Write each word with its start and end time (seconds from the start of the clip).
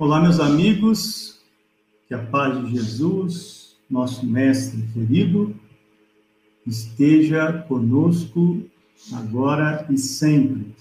Olá, 0.00 0.18
meus 0.18 0.40
amigos, 0.40 1.38
que 2.08 2.14
a 2.14 2.24
paz 2.24 2.64
de 2.64 2.74
Jesus, 2.74 3.76
nosso 3.90 4.24
Mestre 4.24 4.82
querido, 4.94 5.54
esteja 6.66 7.52
conosco 7.68 8.62
agora 9.12 9.86
e 9.90 9.98
sempre. 9.98 10.74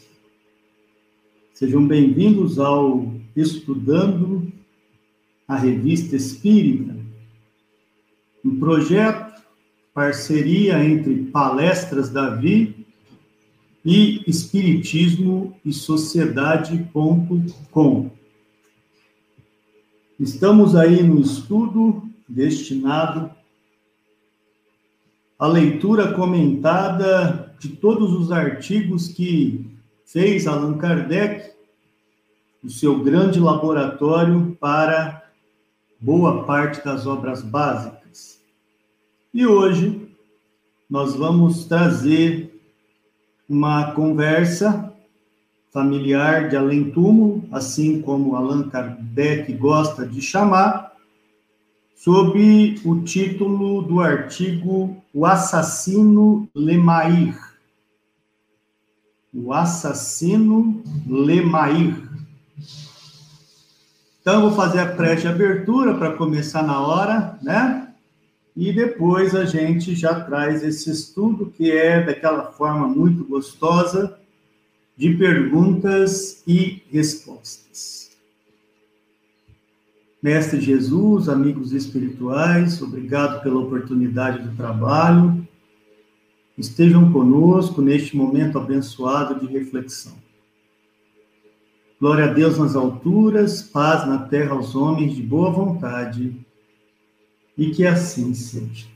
Sejam 1.54 1.86
bem-vindos 1.86 2.60
ao 2.60 3.14
Estudando 3.36 4.50
a 5.46 5.58
Revista 5.58 6.16
Espírita, 6.16 6.96
um 8.46 8.58
projeto, 8.58 9.44
parceria 9.94 10.82
entre 10.82 11.26
Palestras 11.26 12.10
Davi 12.10 12.88
e 13.84 14.24
Espiritismo 14.26 15.60
e 15.66 15.74
Sociedade.com. 15.74 18.19
Estamos 20.20 20.76
aí 20.76 21.02
no 21.02 21.22
estudo 21.22 22.04
destinado 22.28 23.32
à 25.40 25.48
leitura 25.48 26.12
comentada 26.12 27.56
de 27.58 27.70
todos 27.70 28.12
os 28.12 28.30
artigos 28.30 29.08
que 29.08 29.66
fez 30.06 30.46
Allan 30.46 30.78
Kardec, 30.78 31.54
o 32.62 32.70
seu 32.70 33.02
grande 33.02 33.40
laboratório 33.40 34.58
para 34.60 35.24
boa 36.02 36.44
parte 36.44 36.84
das 36.84 37.08
obras 37.08 37.42
básicas. 37.42 38.42
E 39.34 39.48
hoje 39.48 40.14
nós 40.90 41.16
vamos 41.16 41.64
trazer 41.64 42.62
uma 43.48 43.94
conversa 43.94 44.89
familiar 45.72 46.50
de 46.50 46.56
além-túmulo, 46.56 47.44
assim 47.52 48.02
como 48.02 48.36
Allan 48.36 48.70
Kardec 48.70 49.52
gosta 49.54 50.06
de 50.06 50.22
chamar, 50.22 50.94
sob 51.96 52.80
o 52.86 53.02
título 53.02 53.82
do 53.82 54.00
artigo 54.00 54.98
O 55.14 55.26
Assassino 55.26 56.50
Lemair. 56.56 57.38
O 59.34 59.54
Assassino 59.54 60.82
Lemair. 61.08 62.10
Então, 64.22 64.42
vou 64.42 64.52
fazer 64.52 64.80
a 64.80 64.86
pré 64.96 65.14
abertura 65.28 65.96
para 65.96 66.14
começar 66.14 66.64
na 66.64 66.80
hora, 66.80 67.38
né? 67.42 67.94
E 68.56 68.74
depois 68.74 69.34
a 69.34 69.46
gente 69.46 69.96
já 69.96 70.20
traz 70.20 70.64
esse 70.64 70.90
estudo, 70.90 71.52
que 71.56 71.72
é 71.72 72.04
daquela 72.04 72.52
forma 72.52 72.88
muito 72.88 73.24
gostosa, 73.24 74.19
de 75.00 75.14
perguntas 75.14 76.44
e 76.46 76.84
respostas. 76.92 78.12
Mestre 80.22 80.60
Jesus, 80.60 81.30
amigos 81.30 81.72
espirituais, 81.72 82.82
obrigado 82.82 83.42
pela 83.42 83.62
oportunidade 83.62 84.44
do 84.44 84.54
trabalho. 84.58 85.48
Estejam 86.58 87.14
conosco 87.14 87.82
neste 87.82 88.18
momento 88.18 88.60
abençoado 88.60 89.40
de 89.40 89.46
reflexão. 89.50 90.18
Glória 91.98 92.26
a 92.26 92.34
Deus 92.34 92.58
nas 92.58 92.76
alturas, 92.76 93.62
paz 93.62 94.06
na 94.06 94.24
terra 94.24 94.52
aos 94.52 94.76
homens 94.76 95.16
de 95.16 95.24
boa 95.24 95.50
vontade, 95.50 96.36
e 97.58 97.72
que 97.72 97.88
assim 97.88 98.34
seja. 98.34 98.88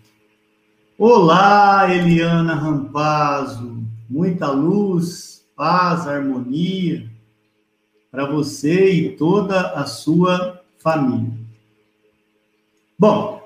Olá, 0.97 1.95
Eliana 1.95 2.55
Rampazzo, 2.55 3.81
muita 4.09 4.51
luz, 4.51 5.33
paz, 5.55 6.07
harmonia 6.07 7.09
para 8.11 8.25
você 8.25 8.91
e 8.91 9.15
toda 9.15 9.71
a 9.71 9.85
sua 9.85 10.61
família. 10.77 11.31
Bom, 12.97 13.41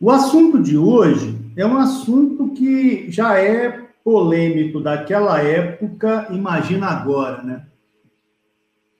o 0.00 0.10
assunto 0.10 0.62
de 0.62 0.76
hoje 0.76 1.36
é 1.56 1.66
um 1.66 1.76
assunto 1.76 2.50
que 2.50 3.10
já 3.10 3.38
é 3.38 3.88
polêmico 4.04 4.80
daquela 4.80 5.42
época, 5.42 6.28
imagina 6.30 6.86
agora, 6.86 7.42
né? 7.42 7.66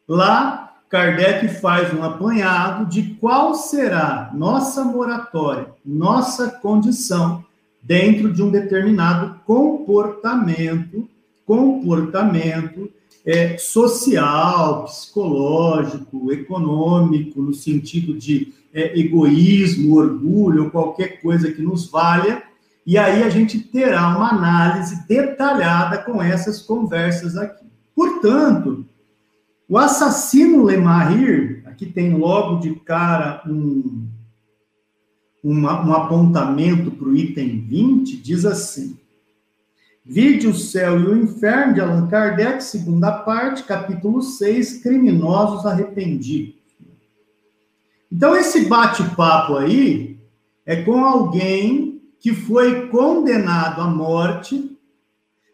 Lá, 0.07 0.79
Kardec 0.89 1.47
faz 1.59 1.93
um 1.93 2.01
apanhado 2.01 2.89
de 2.89 3.03
qual 3.19 3.53
será 3.53 4.31
nossa 4.33 4.83
moratória, 4.83 5.67
nossa 5.85 6.49
condição 6.49 7.45
dentro 7.83 8.33
de 8.33 8.41
um 8.41 8.49
determinado 8.49 9.39
comportamento, 9.45 11.07
comportamento 11.45 12.89
é, 13.27 13.57
social, 13.57 14.85
psicológico, 14.85 16.31
econômico, 16.31 17.41
no 17.41 17.53
sentido 17.53 18.13
de 18.13 18.53
é, 18.73 18.97
egoísmo, 18.97 19.97
orgulho, 19.97 20.63
ou 20.63 20.69
qualquer 20.69 21.21
coisa 21.21 21.51
que 21.51 21.61
nos 21.61 21.91
valha, 21.91 22.41
e 22.85 22.97
aí 22.97 23.23
a 23.23 23.29
gente 23.29 23.59
terá 23.59 24.15
uma 24.15 24.29
análise 24.29 25.05
detalhada 25.05 25.97
com 25.97 26.23
essas 26.23 26.61
conversas 26.61 27.35
aqui. 27.35 27.65
Portanto, 27.93 28.85
o 29.67 29.77
assassino 29.77 30.63
Lemarir, 30.63 31.63
aqui 31.65 31.85
tem 31.85 32.17
logo 32.17 32.61
de 32.61 32.75
cara 32.75 33.41
um, 33.45 34.07
uma, 35.43 35.85
um 35.85 35.91
apontamento 35.91 36.91
para 36.91 37.09
o 37.09 37.15
item 37.17 37.59
20, 37.59 38.15
diz 38.21 38.45
assim: 38.45 38.97
Vide 40.09 40.47
o 40.47 40.55
céu 40.55 40.97
e 40.97 41.05
o 41.05 41.17
inferno, 41.17 41.73
de 41.73 41.81
Allan 41.81 42.07
Kardec, 42.07 42.63
segunda 42.63 43.11
parte, 43.11 43.63
capítulo 43.63 44.21
6, 44.21 44.81
criminosos 44.81 45.65
arrependidos. 45.65 46.55
Então, 48.09 48.33
esse 48.33 48.69
bate-papo 48.69 49.57
aí 49.57 50.17
é 50.65 50.77
com 50.77 51.03
alguém 51.03 52.01
que 52.21 52.33
foi 52.33 52.87
condenado 52.87 53.81
à 53.81 53.87
morte. 53.87 54.77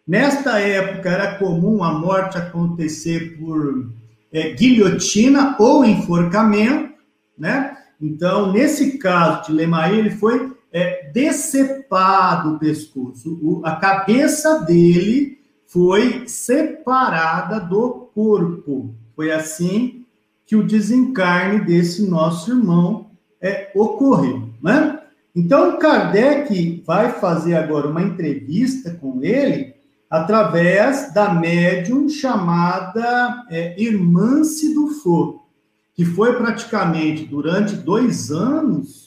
Nesta 0.08 0.60
época, 0.60 1.10
era 1.10 1.40
comum 1.40 1.84
a 1.84 1.92
morte 1.92 2.38
acontecer 2.38 3.36
por 3.40 3.92
é, 4.32 4.52
guilhotina 4.52 5.56
ou 5.58 5.84
enforcamento, 5.84 6.94
né? 7.36 7.76
Então, 8.00 8.52
nesse 8.52 9.00
caso 9.00 9.48
de 9.48 9.54
Lemaí, 9.54 9.98
ele 9.98 10.12
foi 10.12 10.53
é, 10.74 11.12
decepado 11.14 12.56
o 12.56 12.60
pescoço, 12.60 13.40
o, 13.42 13.62
a 13.64 13.76
cabeça 13.76 14.60
dele 14.60 15.40
foi 15.68 16.28
separada 16.28 17.60
do 17.60 18.10
corpo. 18.14 18.94
Foi 19.16 19.32
assim 19.32 20.04
que 20.46 20.56
o 20.56 20.66
desencarne 20.66 21.64
desse 21.64 22.10
nosso 22.10 22.52
irmão 22.52 23.12
é, 23.40 23.72
ocorreu, 23.76 24.50
né? 24.62 25.00
Então, 25.36 25.80
Kardec 25.80 26.84
vai 26.86 27.12
fazer 27.14 27.56
agora 27.56 27.88
uma 27.88 28.04
entrevista 28.04 28.92
com 28.92 29.24
ele 29.24 29.74
através 30.10 31.12
da 31.12 31.34
médium 31.34 32.08
chamada 32.08 33.44
é, 33.50 33.76
do 33.76 34.90
Fogo, 35.02 35.48
que 35.96 36.06
foi 36.06 36.36
praticamente 36.36 37.26
durante 37.26 37.76
dois 37.76 38.30
anos 38.30 39.03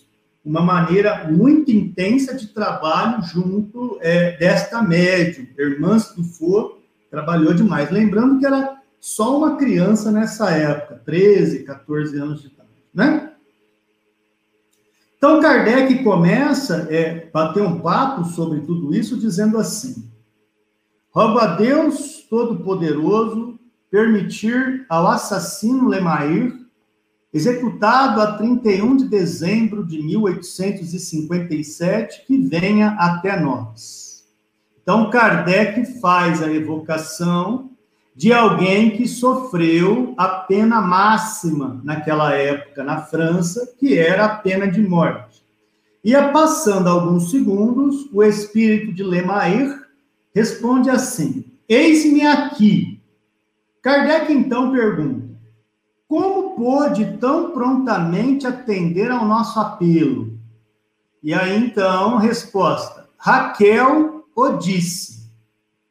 uma 0.46 0.60
maneira 0.60 1.28
muito 1.28 1.72
intensa 1.72 2.32
de 2.32 2.46
trabalho 2.46 3.20
junto 3.24 3.98
é, 4.00 4.36
desta 4.36 4.80
médium. 4.80 5.48
Irmance 5.58 6.14
do 6.14 6.22
Fogo 6.22 6.78
trabalhou 7.10 7.52
demais. 7.52 7.90
Lembrando 7.90 8.38
que 8.38 8.46
era 8.46 8.80
só 9.00 9.36
uma 9.36 9.56
criança 9.56 10.12
nessa 10.12 10.50
época, 10.52 11.02
13, 11.04 11.64
14 11.64 12.16
anos 12.18 12.40
de 12.42 12.46
idade, 12.46 12.68
né? 12.94 13.32
Então, 15.16 15.40
Kardec 15.40 16.04
começa 16.04 16.86
a 16.88 16.94
é, 16.94 17.28
bater 17.32 17.62
um 17.62 17.80
papo 17.80 18.24
sobre 18.26 18.60
tudo 18.60 18.94
isso, 18.94 19.18
dizendo 19.18 19.58
assim: 19.58 20.08
Rogo 21.10 21.38
a 21.40 21.56
Deus 21.56 22.24
Todo-Poderoso 22.30 23.58
permitir 23.90 24.84
ao 24.88 25.08
assassino 25.08 25.88
Lemair, 25.88 26.52
executado 27.32 28.20
a 28.20 28.36
31 28.36 28.96
de 28.96 29.08
dezembro 29.08 29.84
de 29.84 30.02
1857, 30.02 32.24
que 32.26 32.38
venha 32.38 32.96
até 32.98 33.38
nós. 33.38 34.26
Então, 34.82 35.10
Kardec 35.10 36.00
faz 36.00 36.42
a 36.42 36.52
evocação 36.52 37.70
de 38.14 38.32
alguém 38.32 38.96
que 38.96 39.06
sofreu 39.06 40.14
a 40.16 40.26
pena 40.26 40.80
máxima 40.80 41.80
naquela 41.84 42.32
época 42.32 42.82
na 42.82 43.02
França, 43.02 43.74
que 43.78 43.98
era 43.98 44.24
a 44.24 44.36
pena 44.36 44.66
de 44.66 44.80
morte. 44.80 45.44
Ia 46.02 46.28
passando 46.28 46.88
alguns 46.88 47.30
segundos, 47.30 48.08
o 48.12 48.22
espírito 48.22 48.92
de 48.92 49.02
Lemaire 49.02 49.74
responde 50.32 50.88
assim: 50.88 51.44
Eis-me 51.68 52.24
aqui. 52.24 53.00
Kardec 53.82 54.32
então 54.32 54.70
pergunta: 54.70 55.25
Como 56.08 56.54
pôde 56.54 57.16
tão 57.18 57.50
prontamente 57.50 58.46
atender 58.46 59.10
ao 59.10 59.26
nosso 59.26 59.58
apelo? 59.58 60.38
E 61.22 61.34
aí 61.34 61.56
então, 61.56 62.16
resposta: 62.18 63.08
Raquel 63.18 64.24
o 64.34 64.48
disse. 64.52 65.26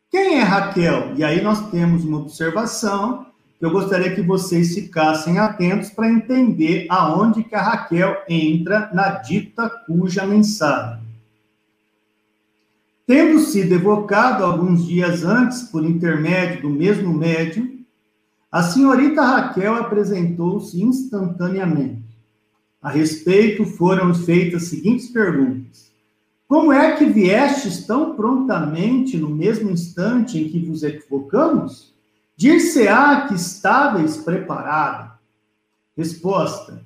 Quem 0.10 0.40
é 0.40 0.44
Raquel? 0.44 1.14
E 1.16 1.24
aí 1.24 1.42
nós 1.42 1.70
temos 1.70 2.06
uma 2.06 2.20
observação 2.20 3.26
que 3.60 3.66
eu 3.66 3.72
gostaria 3.72 4.16
que 4.16 4.22
vocês 4.22 4.74
ficassem 4.74 5.40
atentos 5.40 5.90
para 5.90 6.10
entender 6.10 6.86
aonde 6.90 7.44
que 7.44 7.56
a 7.56 7.62
Raquel 7.62 8.24
entra 8.30 8.90
na 8.94 9.10
dita 9.10 9.70
cuja 9.70 10.26
mensagem. 10.26 11.04
Tendo 13.08 13.40
sido 13.40 13.76
evocado 13.76 14.44
alguns 14.44 14.86
dias 14.86 15.24
antes, 15.24 15.64
por 15.64 15.86
intermédio 15.86 16.64
do 16.64 16.70
mesmo 16.70 17.14
médium, 17.14 17.75
a 18.56 18.64
senhorita 18.64 19.22
Raquel 19.22 19.76
apresentou-se 19.76 20.82
instantaneamente. 20.82 22.06
A 22.82 22.90
respeito 22.90 23.66
foram 23.66 24.16
feitas 24.16 24.64
as 24.64 24.70
seguintes 24.70 25.10
perguntas: 25.10 25.92
como 26.48 26.72
é 26.72 26.96
que 26.96 27.04
viestes 27.04 27.86
tão 27.86 28.16
prontamente 28.16 29.18
no 29.18 29.28
mesmo 29.28 29.70
instante 29.70 30.40
em 30.40 30.48
que 30.48 30.66
vos 30.66 30.84
equivocamos? 30.84 31.94
Dir-se-á 32.38 33.28
que 33.28 33.34
estáveis 33.34 34.16
preparada. 34.16 35.20
Resposta: 35.98 36.82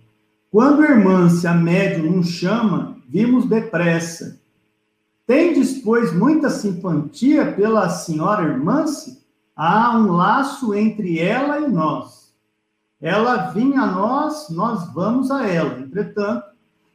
Quando 0.50 0.84
irmã 0.84 1.30
se 1.30 1.46
a 1.46 1.54
médium 1.54 2.14
nos 2.14 2.30
chama, 2.30 2.98
vimos 3.08 3.46
depressa. 3.48 4.42
Tendes, 5.28 5.78
pois, 5.84 6.12
muita 6.12 6.50
simpatia 6.50 7.52
pela 7.52 7.88
senhora 7.90 8.42
irmã-se? 8.42 9.19
Há 9.62 9.94
um 9.98 10.14
laço 10.14 10.74
entre 10.74 11.20
ela 11.20 11.60
e 11.60 11.68
nós. 11.68 12.34
Ela 13.02 13.52
vinha 13.52 13.82
a 13.82 13.88
nós, 13.88 14.50
nós 14.50 14.94
vamos 14.94 15.30
a 15.30 15.46
ela. 15.46 15.82
Entretanto, 15.82 16.46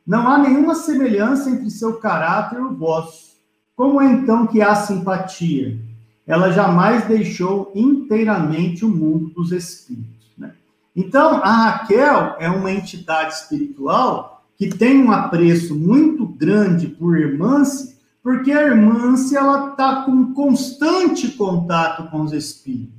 não 0.06 0.26
há 0.26 0.38
nenhuma 0.38 0.74
semelhança 0.74 1.50
entre 1.50 1.68
seu 1.68 1.98
caráter 1.98 2.58
e 2.58 2.62
o 2.62 2.74
vosso. 2.74 3.34
Como 3.76 4.00
é 4.00 4.06
então 4.06 4.46
que 4.46 4.62
há 4.62 4.74
simpatia? 4.74 5.78
Ela 6.26 6.52
jamais 6.52 7.06
deixou 7.06 7.70
inteiramente 7.74 8.82
o 8.82 8.88
mundo 8.88 9.28
dos 9.34 9.52
espíritos. 9.52 10.32
Né? 10.38 10.54
Então, 10.96 11.42
a 11.44 11.50
Raquel 11.50 12.36
é 12.38 12.48
uma 12.48 12.72
entidade 12.72 13.34
espiritual 13.34 14.42
que 14.56 14.70
tem 14.70 15.04
um 15.04 15.12
apreço 15.12 15.74
muito 15.74 16.24
grande 16.24 16.86
por 16.86 17.18
Irmãse, 17.18 17.93
porque 18.24 18.50
a 18.52 18.62
Irmãse 18.62 19.36
ela 19.36 19.72
está 19.72 20.02
com 20.06 20.32
constante 20.32 21.28
contato 21.32 22.10
com 22.10 22.22
os 22.22 22.32
espíritos. 22.32 22.94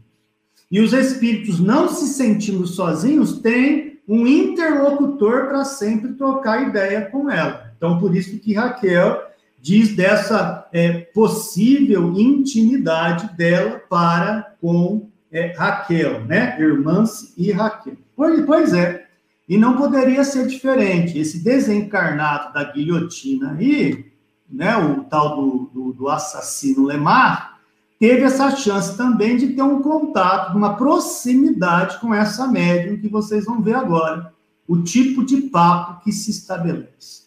E 0.70 0.80
os 0.80 0.94
espíritos, 0.94 1.60
não 1.60 1.90
se 1.90 2.06
sentindo 2.10 2.68
sozinhos, 2.68 3.40
têm 3.40 4.00
um 4.08 4.28
interlocutor 4.28 5.48
para 5.48 5.66
sempre 5.66 6.14
trocar 6.14 6.68
ideia 6.68 7.10
com 7.10 7.28
ela. 7.28 7.74
Então, 7.76 8.00
por 8.00 8.16
isso 8.16 8.38
que 8.38 8.54
Raquel 8.54 9.20
diz 9.60 9.96
dessa 9.96 10.68
é, 10.72 11.00
possível 11.12 12.14
intimidade 12.16 13.36
dela 13.36 13.82
para 13.90 14.54
com 14.62 15.10
é, 15.32 15.54
Raquel, 15.58 16.24
né? 16.26 16.56
Irmãs 16.60 17.34
e 17.36 17.52
Raquel. 17.52 17.98
Pois 18.16 18.74
é, 18.74 19.08
e 19.50 19.58
não 19.58 19.76
poderia 19.76 20.24
ser 20.24 20.46
diferente. 20.46 21.18
Esse 21.18 21.44
desencarnado 21.44 22.54
da 22.54 22.64
guilhotina 22.72 23.54
aí, 23.54 24.14
né, 24.50 24.78
o 24.78 25.04
tal 25.06 25.36
do, 25.36 25.70
do, 25.74 25.94
do 25.94 26.10
assassino 26.10 26.86
Lemar, 26.86 27.60
teve 28.00 28.24
essa 28.24 28.56
chance 28.56 28.96
também 28.96 29.38
de 29.38 29.54
ter 29.54 29.62
um 29.62 29.82
contato, 29.82 30.56
uma 30.56 30.76
proximidade 30.76 32.00
com 32.00 32.14
essa 32.14 32.48
médium 32.48 32.98
que 32.98 33.08
vocês 33.08 33.46
vão 33.46 33.62
ver 33.62 33.76
agora, 33.76 34.34
o 34.68 34.82
tipo 34.82 35.24
de 35.24 35.42
papo 35.44 36.04
que 36.04 36.12
se 36.12 36.32
estabelece. 36.32 37.26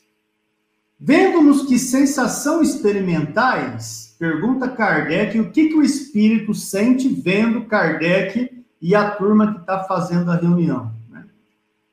Vendo-nos 1.00 1.62
que 1.62 1.78
sensação 1.78 2.60
experimentais, 2.60 4.16
pergunta 4.18 4.68
Kardec 4.68 5.38
o 5.38 5.50
que, 5.50 5.68
que 5.68 5.74
o 5.74 5.82
espírito 5.82 6.52
sente 6.52 7.08
vendo 7.08 7.66
Kardec 7.66 8.64
e 8.82 8.94
a 8.94 9.10
turma 9.10 9.54
que 9.54 9.60
está 9.60 9.84
fazendo 9.84 10.30
a 10.30 10.36
reunião. 10.36 10.92
Né? 11.08 11.24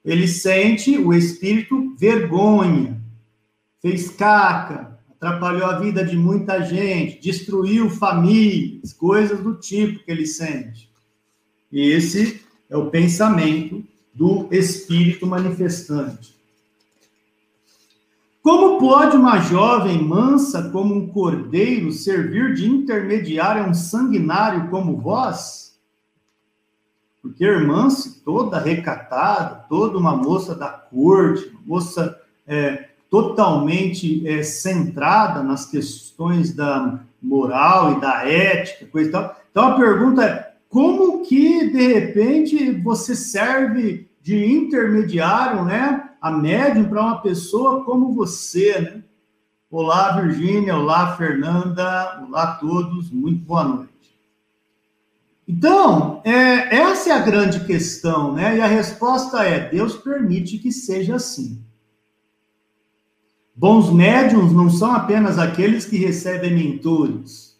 Ele 0.03 0.27
sente, 0.27 0.97
o 0.97 1.13
espírito, 1.13 1.95
vergonha, 1.95 2.99
fez 3.79 4.09
caca, 4.09 4.94
atrapalhou 5.25 5.65
a 5.65 5.79
vida 5.79 6.05
de 6.05 6.15
muita 6.15 6.61
gente, 6.61 7.19
destruiu 7.19 7.89
famílias, 7.89 8.93
coisas 8.93 9.41
do 9.41 9.55
tipo 9.55 10.03
que 10.03 10.11
ele 10.11 10.27
sente. 10.27 10.89
E 11.71 11.81
esse 11.89 12.41
é 12.69 12.77
o 12.77 12.91
pensamento 12.91 13.83
do 14.13 14.47
espírito 14.51 15.25
manifestante. 15.25 16.35
Como 18.41 18.77
pode 18.77 19.17
uma 19.17 19.39
jovem 19.39 20.03
mansa 20.03 20.69
como 20.69 20.93
um 20.93 21.07
cordeiro 21.07 21.91
servir 21.91 22.53
de 22.53 22.69
intermediário 22.69 23.63
a 23.63 23.67
um 23.67 23.73
sanguinário 23.73 24.69
como 24.69 24.97
vós? 24.97 25.75
Porque 27.23 27.43
irmã, 27.43 27.87
toda 28.23 28.59
recatada, 28.59 29.65
toda 29.67 29.97
uma 29.97 30.15
moça 30.15 30.53
da 30.53 30.69
corte, 30.69 31.51
moça 31.65 32.21
é, 32.45 32.89
totalmente 33.09 34.27
é, 34.27 34.43
centrada 34.43 35.43
nas 35.43 35.65
questões 35.65 36.53
da 36.53 36.99
moral 37.21 37.93
e 37.93 38.01
da 38.01 38.27
ética, 38.27 38.85
coisa 38.85 39.09
e 39.09 39.11
tal. 39.11 39.35
Então 39.51 39.67
a 39.67 39.75
pergunta 39.75 40.23
é: 40.23 40.53
como 40.69 41.25
que 41.25 41.69
de 41.69 41.93
repente 41.93 42.71
você 42.71 43.15
serve 43.15 44.07
de 44.21 44.45
intermediário, 44.45 45.63
né, 45.63 46.09
a 46.19 46.31
médium 46.31 46.85
para 46.85 47.01
uma 47.01 47.21
pessoa 47.21 47.83
como 47.83 48.13
você, 48.13 48.79
né? 48.79 49.03
Olá, 49.69 50.19
Virgínia, 50.21 50.77
olá, 50.77 51.15
Fernanda, 51.17 52.23
olá 52.25 52.43
a 52.43 52.55
todos, 52.55 53.11
muito 53.11 53.43
boa 53.45 53.63
noite. 53.63 53.91
Então, 55.47 56.21
é, 56.23 56.75
essa 56.75 57.09
é 57.09 57.13
a 57.13 57.19
grande 57.19 57.65
questão, 57.65 58.33
né? 58.33 58.57
E 58.57 58.61
a 58.61 58.67
resposta 58.67 59.43
é: 59.43 59.69
Deus 59.69 59.95
permite 59.95 60.57
que 60.57 60.71
seja 60.71 61.15
assim. 61.15 61.64
Bons 63.55 63.89
médiums 63.89 64.51
não 64.51 64.69
são 64.69 64.91
apenas 64.91 65.39
aqueles 65.39 65.85
que 65.85 65.97
recebem 65.97 66.53
mentores. 66.53 67.55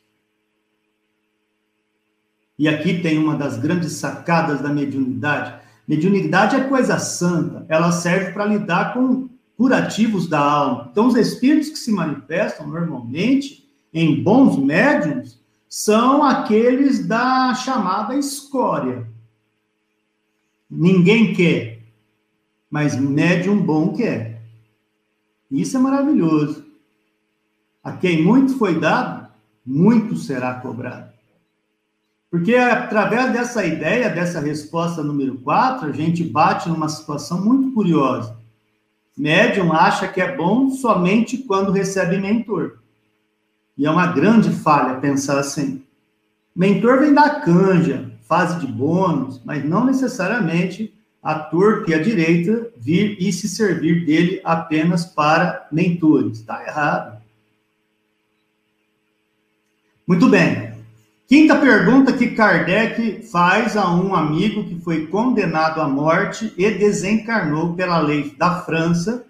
E 2.60 2.68
aqui 2.68 3.02
tem 3.02 3.18
uma 3.18 3.36
das 3.36 3.58
grandes 3.58 3.94
sacadas 3.94 4.62
da 4.62 4.70
mediunidade. 4.70 5.62
Mediunidade 5.88 6.56
é 6.56 6.64
coisa 6.66 7.00
santa, 7.00 7.66
ela 7.70 7.92
serve 7.92 8.32
para 8.32 8.46
lidar 8.46 8.94
com 8.94 9.30
curativos 9.56 10.28
da 10.28 10.40
alma. 10.40 10.90
Então, 10.92 11.08
os 11.08 11.16
espíritos 11.16 11.70
que 11.70 11.78
se 11.78 11.92
manifestam 11.92 12.68
normalmente 12.68 13.70
em 13.94 14.22
bons 14.22 14.58
médiums 14.58 15.40
são 15.70 16.24
aqueles 16.24 17.08
da 17.08 17.54
chamada 17.54 18.16
escória. 18.16 19.08
Ninguém 20.70 21.34
quer, 21.34 21.80
mas 22.70 23.00
médium 23.00 23.62
bom 23.62 23.94
quer. 23.94 24.35
Isso 25.52 25.78
é 25.78 25.80
maravilhoso. 25.80 26.66
A 27.84 27.92
quem 27.94 28.24
muito 28.24 28.58
foi 28.58 28.80
dado, 28.80 29.28
muito 29.66 30.16
será 30.16 30.56
cobrado. 30.56 31.14
Porque 32.32 32.56
através 32.56 33.32
dessa 33.32 33.66
ideia, 33.66 34.10
dessa 34.10 34.40
resposta 34.40 35.04
número 35.04 35.38
4, 35.38 35.88
a 35.88 35.92
gente 35.92 36.24
bate 36.24 36.68
numa 36.68 36.90
situação 36.90 37.44
muito 37.44 37.72
curiosa. 37.74 38.36
Médium 39.18 39.72
acha 39.72 40.08
que 40.08 40.20
é 40.20 40.36
bom 40.36 40.70
somente 40.72 41.38
quando 41.38 41.72
recebe 41.72 42.18
mentor. 42.18 42.80
E 43.78 43.86
é 43.86 43.92
uma 43.92 44.08
grande 44.08 44.50
falha 44.50 45.00
pensar 45.00 45.40
assim. 45.40 45.84
Mentor 46.56 47.00
vem 47.00 47.14
da 47.14 47.42
canja, 47.42 48.12
fase 48.28 48.60
de 48.60 48.68
bônus, 48.68 49.42
mas 49.46 49.64
não 49.64 49.86
necessariamente 49.86 50.95
a 51.26 51.50
e 51.88 51.94
a 51.96 51.98
direita 51.98 52.70
vir 52.78 53.18
e 53.20 53.34
se 53.34 53.50
servir 53.50 54.06
dele 54.06 54.40
apenas 54.44 55.04
para 55.04 55.68
mentores. 55.72 56.38
Está 56.38 56.64
errado. 56.64 57.18
Muito 60.06 60.30
bem. 60.30 60.76
Quinta 61.28 61.56
pergunta 61.56 62.14
que 62.14 62.28
Kardec 62.28 63.24
faz 63.24 63.76
a 63.76 63.92
um 63.92 64.14
amigo 64.14 64.66
que 64.66 64.80
foi 64.82 65.08
condenado 65.08 65.82
à 65.82 65.88
morte 65.88 66.54
e 66.56 66.70
desencarnou 66.70 67.74
pela 67.74 67.98
lei 67.98 68.36
da 68.38 68.62
França 68.62 69.26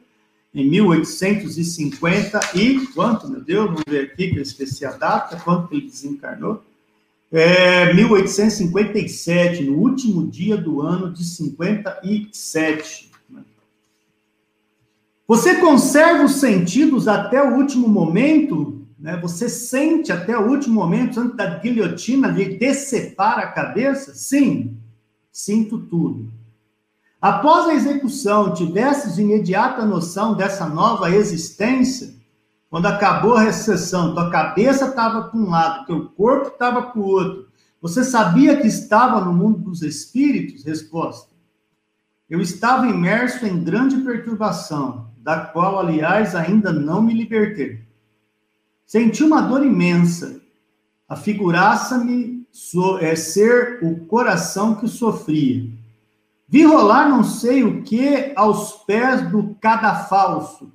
em 0.53 0.69
1850 0.69 2.39
e 2.55 2.87
quanto, 2.87 3.29
meu 3.29 3.41
Deus, 3.41 3.67
vamos 3.67 3.83
ver 3.87 4.11
aqui 4.11 4.31
que 4.31 4.37
eu 4.37 4.43
esqueci 4.43 4.85
a 4.85 4.91
data, 4.91 5.37
quanto 5.37 5.73
ele 5.73 5.85
desencarnou? 5.85 6.61
É, 7.31 7.93
1857, 7.93 9.63
no 9.63 9.77
último 9.77 10.27
dia 10.27 10.55
do 10.55 10.81
ano 10.81 11.11
de 11.11 11.23
57. 11.23 13.11
Você 15.27 15.55
conserva 15.55 16.23
os 16.23 16.35
sentidos 16.35 17.07
até 17.07 17.41
o 17.41 17.55
último 17.55 17.87
momento? 17.87 18.85
Né? 18.99 19.17
Você 19.21 19.49
sente 19.49 20.11
até 20.11 20.37
o 20.37 20.47
último 20.49 20.75
momento, 20.75 21.19
antes 21.19 21.35
da 21.35 21.57
guilhotina 21.59 22.27
lhe 22.27 22.57
decepar 22.57 23.39
a 23.39 23.47
cabeça? 23.47 24.13
Sim, 24.13 24.77
sinto 25.31 25.79
tudo. 25.79 26.31
Após 27.19 27.67
a 27.67 27.73
execução, 27.73 28.53
tivesses 28.53 29.17
imediata 29.17 29.83
noção 29.83 30.35
dessa 30.35 30.69
nova 30.69 31.09
existência? 31.09 32.14
Quando 32.75 32.87
acabou 32.87 33.37
a 33.37 33.41
recessão, 33.41 34.13
tua 34.13 34.29
cabeça 34.29 34.87
estava 34.87 35.29
para 35.29 35.39
um 35.39 35.49
lado, 35.49 35.85
teu 35.85 36.09
corpo 36.09 36.49
estava 36.49 36.81
para 36.81 36.99
o 36.99 37.05
outro. 37.05 37.47
Você 37.81 38.03
sabia 38.03 38.57
que 38.57 38.67
estava 38.67 39.23
no 39.23 39.31
mundo 39.31 39.59
dos 39.59 39.81
espíritos? 39.81 40.65
Resposta. 40.65 41.31
Eu 42.29 42.41
estava 42.41 42.85
imerso 42.85 43.45
em 43.45 43.63
grande 43.63 43.95
perturbação, 44.01 45.09
da 45.19 45.39
qual, 45.39 45.79
aliás, 45.79 46.35
ainda 46.35 46.73
não 46.73 47.01
me 47.01 47.13
libertei. 47.13 47.81
Senti 48.85 49.23
uma 49.23 49.39
dor 49.39 49.65
imensa. 49.65 50.41
Afiguraça-me 51.07 52.45
é, 52.99 53.15
ser 53.15 53.79
o 53.83 54.05
coração 54.05 54.75
que 54.75 54.89
sofria. 54.89 55.65
Vi 56.45 56.65
rolar 56.65 57.07
não 57.07 57.23
sei 57.23 57.63
o 57.63 57.83
que 57.83 58.33
aos 58.35 58.73
pés 58.85 59.31
do 59.31 59.55
cadafalso. 59.61 60.74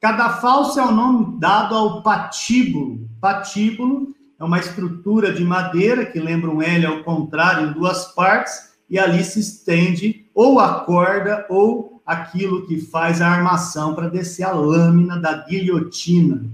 Cadafalso 0.00 0.80
é 0.80 0.82
o 0.82 0.92
nome 0.92 1.38
dado 1.38 1.74
ao 1.74 2.02
patíbulo. 2.02 3.06
Patíbulo 3.20 4.14
é 4.38 4.42
uma 4.42 4.58
estrutura 4.58 5.30
de 5.30 5.44
madeira 5.44 6.06
que 6.06 6.18
lembra 6.18 6.50
um 6.50 6.62
L 6.62 6.86
ao 6.86 7.04
contrário 7.04 7.68
em 7.68 7.72
duas 7.74 8.06
partes 8.14 8.70
e 8.88 8.98
ali 8.98 9.22
se 9.22 9.40
estende 9.40 10.24
ou 10.34 10.58
a 10.58 10.80
corda 10.80 11.44
ou 11.50 12.00
aquilo 12.06 12.66
que 12.66 12.80
faz 12.80 13.20
a 13.20 13.28
armação 13.28 13.94
para 13.94 14.08
descer 14.08 14.44
a 14.44 14.52
lâmina 14.52 15.18
da 15.18 15.34
guilhotina. 15.34 16.44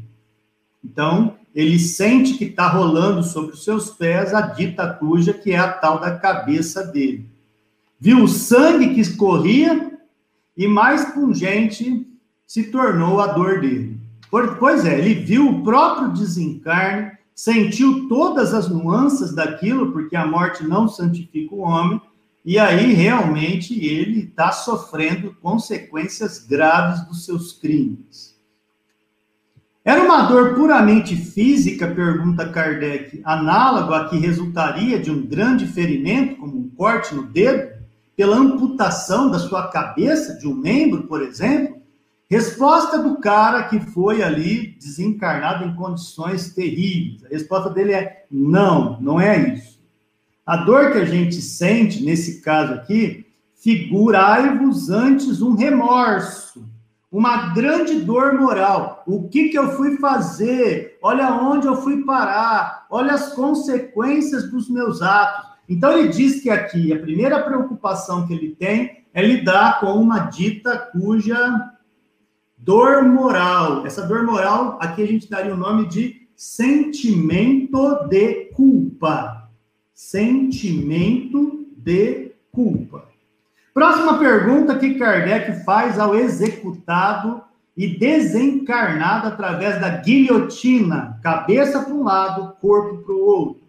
Então, 0.84 1.36
ele 1.54 1.78
sente 1.78 2.34
que 2.34 2.46
está 2.46 2.66
rolando 2.66 3.22
sobre 3.22 3.54
os 3.54 3.62
seus 3.62 3.90
pés 3.90 4.34
a 4.34 4.40
dita 4.40 4.92
cuja, 4.92 5.32
que 5.32 5.52
é 5.52 5.58
a 5.58 5.72
tal 5.72 6.00
da 6.00 6.18
cabeça 6.18 6.84
dele. 6.84 7.24
Viu 7.98 8.24
o 8.24 8.28
sangue 8.28 8.92
que 8.92 9.00
escorria 9.00 9.96
e 10.56 10.66
mais 10.66 11.04
pungente 11.12 12.06
se 12.46 12.64
tornou 12.64 13.20
a 13.20 13.28
dor 13.28 13.60
dele. 13.60 13.98
Pois 14.58 14.84
é, 14.84 14.98
ele 14.98 15.14
viu 15.14 15.48
o 15.48 15.62
próprio 15.64 16.12
desencarne, 16.12 17.12
sentiu 17.34 18.08
todas 18.08 18.54
as 18.54 18.68
nuances 18.68 19.34
daquilo, 19.34 19.92
porque 19.92 20.16
a 20.16 20.26
morte 20.26 20.64
não 20.64 20.88
santifica 20.88 21.54
o 21.54 21.60
homem, 21.60 22.00
e 22.44 22.58
aí 22.58 22.92
realmente 22.92 23.84
ele 23.84 24.20
está 24.20 24.52
sofrendo 24.52 25.34
consequências 25.42 26.38
graves 26.38 27.04
dos 27.06 27.24
seus 27.24 27.52
crimes. 27.52 28.36
Era 29.84 30.02
uma 30.02 30.22
dor 30.22 30.54
puramente 30.54 31.14
física, 31.14 31.86
pergunta 31.86 32.48
Kardec, 32.48 33.20
análogo 33.24 33.94
a 33.94 34.08
que 34.08 34.16
resultaria 34.16 34.98
de 34.98 35.10
um 35.10 35.24
grande 35.24 35.66
ferimento, 35.66 36.36
como 36.36 36.58
um 36.58 36.68
corte 36.70 37.14
no 37.14 37.22
dedo, 37.22 37.76
pela 38.16 38.36
amputação 38.36 39.30
da 39.30 39.38
sua 39.38 39.68
cabeça, 39.68 40.38
de 40.38 40.48
um 40.48 40.54
membro, 40.54 41.04
por 41.04 41.22
exemplo? 41.22 41.75
Resposta 42.28 42.98
do 42.98 43.18
cara 43.18 43.64
que 43.64 43.78
foi 43.78 44.22
ali 44.22 44.76
desencarnado 44.78 45.64
em 45.64 45.74
condições 45.74 46.52
terríveis. 46.52 47.24
A 47.24 47.28
resposta 47.28 47.70
dele 47.70 47.92
é: 47.92 48.26
não, 48.30 49.00
não 49.00 49.20
é 49.20 49.54
isso. 49.54 49.80
A 50.44 50.56
dor 50.56 50.92
que 50.92 50.98
a 50.98 51.04
gente 51.04 51.40
sente, 51.40 52.04
nesse 52.04 52.40
caso 52.40 52.74
aqui, 52.74 53.26
figurai-vos 53.54 54.90
antes 54.90 55.40
um 55.40 55.54
remorso 55.54 56.66
uma 57.10 57.54
grande 57.54 58.00
dor 58.00 58.34
moral. 58.34 59.02
O 59.06 59.28
que, 59.28 59.48
que 59.48 59.58
eu 59.58 59.72
fui 59.72 59.96
fazer? 59.96 60.98
Olha 61.00 61.32
onde 61.32 61.66
eu 61.66 61.76
fui 61.76 62.04
parar. 62.04 62.86
Olha 62.90 63.14
as 63.14 63.32
consequências 63.32 64.50
dos 64.50 64.68
meus 64.68 65.00
atos. 65.00 65.46
Então, 65.66 65.96
ele 65.96 66.08
diz 66.08 66.42
que 66.42 66.50
aqui 66.50 66.92
a 66.92 66.98
primeira 66.98 67.42
preocupação 67.42 68.26
que 68.26 68.34
ele 68.34 68.54
tem 68.54 69.04
é 69.14 69.22
lidar 69.22 69.80
com 69.80 69.94
uma 69.94 70.18
dita 70.20 70.76
cuja 70.76 71.72
dor 72.56 73.04
moral. 73.04 73.86
Essa 73.86 74.06
dor 74.06 74.24
moral, 74.24 74.78
aqui 74.80 75.02
a 75.02 75.06
gente 75.06 75.28
daria 75.28 75.54
o 75.54 75.56
nome 75.56 75.86
de 75.86 76.26
sentimento 76.34 78.06
de 78.08 78.46
culpa. 78.54 79.48
Sentimento 79.94 81.66
de 81.76 82.32
culpa. 82.52 83.04
Próxima 83.72 84.18
pergunta 84.18 84.78
que 84.78 84.94
Kardec 84.94 85.64
faz 85.64 85.98
ao 85.98 86.14
executado 86.14 87.42
e 87.76 87.98
desencarnado 87.98 89.28
através 89.28 89.78
da 89.78 89.90
guilhotina, 89.90 91.20
cabeça 91.22 91.82
para 91.82 91.92
um 91.92 92.02
lado, 92.02 92.56
corpo 92.58 93.04
para 93.04 93.14
o 93.14 93.20
outro. 93.20 93.66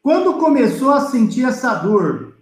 Quando 0.00 0.34
começou 0.34 0.92
a 0.92 1.00
sentir 1.00 1.44
essa 1.44 1.74
dor? 1.74 2.33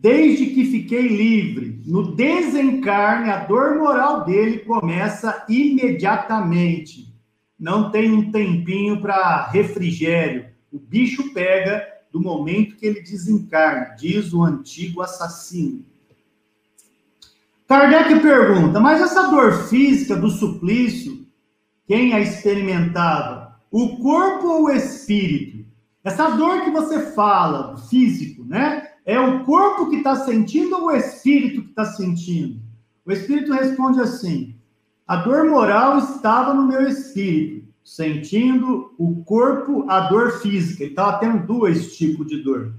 Desde 0.00 0.46
que 0.46 0.64
fiquei 0.64 1.08
livre, 1.08 1.82
no 1.84 2.16
desencarne, 2.16 3.28
a 3.28 3.44
dor 3.44 3.76
moral 3.76 4.24
dele 4.24 4.60
começa 4.60 5.44
imediatamente. 5.46 7.14
Não 7.58 7.90
tem 7.90 8.10
um 8.10 8.32
tempinho 8.32 8.98
para 9.02 9.50
refrigério. 9.50 10.46
O 10.72 10.78
bicho 10.78 11.34
pega 11.34 11.86
do 12.10 12.18
momento 12.18 12.76
que 12.76 12.86
ele 12.86 13.02
desencarna, 13.02 13.94
diz 13.98 14.32
o 14.32 14.42
antigo 14.42 15.02
assassino. 15.02 15.84
Kardec 17.68 18.20
pergunta: 18.20 18.80
mas 18.80 19.02
essa 19.02 19.28
dor 19.28 19.68
física 19.68 20.16
do 20.16 20.30
suplício, 20.30 21.26
quem 21.86 22.14
a 22.14 22.20
experimentava? 22.20 23.60
O 23.70 23.98
corpo 23.98 24.46
ou 24.46 24.64
o 24.64 24.70
espírito? 24.70 25.66
Essa 26.02 26.30
dor 26.30 26.64
que 26.64 26.70
você 26.70 27.12
fala, 27.12 27.76
físico, 27.76 28.46
né? 28.46 28.89
É 29.10 29.18
o 29.18 29.42
corpo 29.44 29.90
que 29.90 29.96
está 29.96 30.14
sentindo 30.14 30.76
ou 30.76 30.84
o 30.84 30.92
espírito 30.92 31.62
que 31.62 31.70
está 31.70 31.84
sentindo? 31.84 32.60
O 33.04 33.10
espírito 33.10 33.52
responde 33.52 34.00
assim: 34.00 34.54
a 35.04 35.16
dor 35.16 35.46
moral 35.50 35.98
estava 35.98 36.54
no 36.54 36.64
meu 36.64 36.86
espírito 36.86 37.66
sentindo 37.82 38.94
o 38.96 39.24
corpo 39.24 39.84
a 39.90 40.02
dor 40.08 40.38
física. 40.40 40.84
Ele 40.84 40.92
estava 40.92 41.18
tendo 41.18 41.44
dois 41.44 41.96
tipos 41.96 42.24
de 42.28 42.40
dor: 42.40 42.72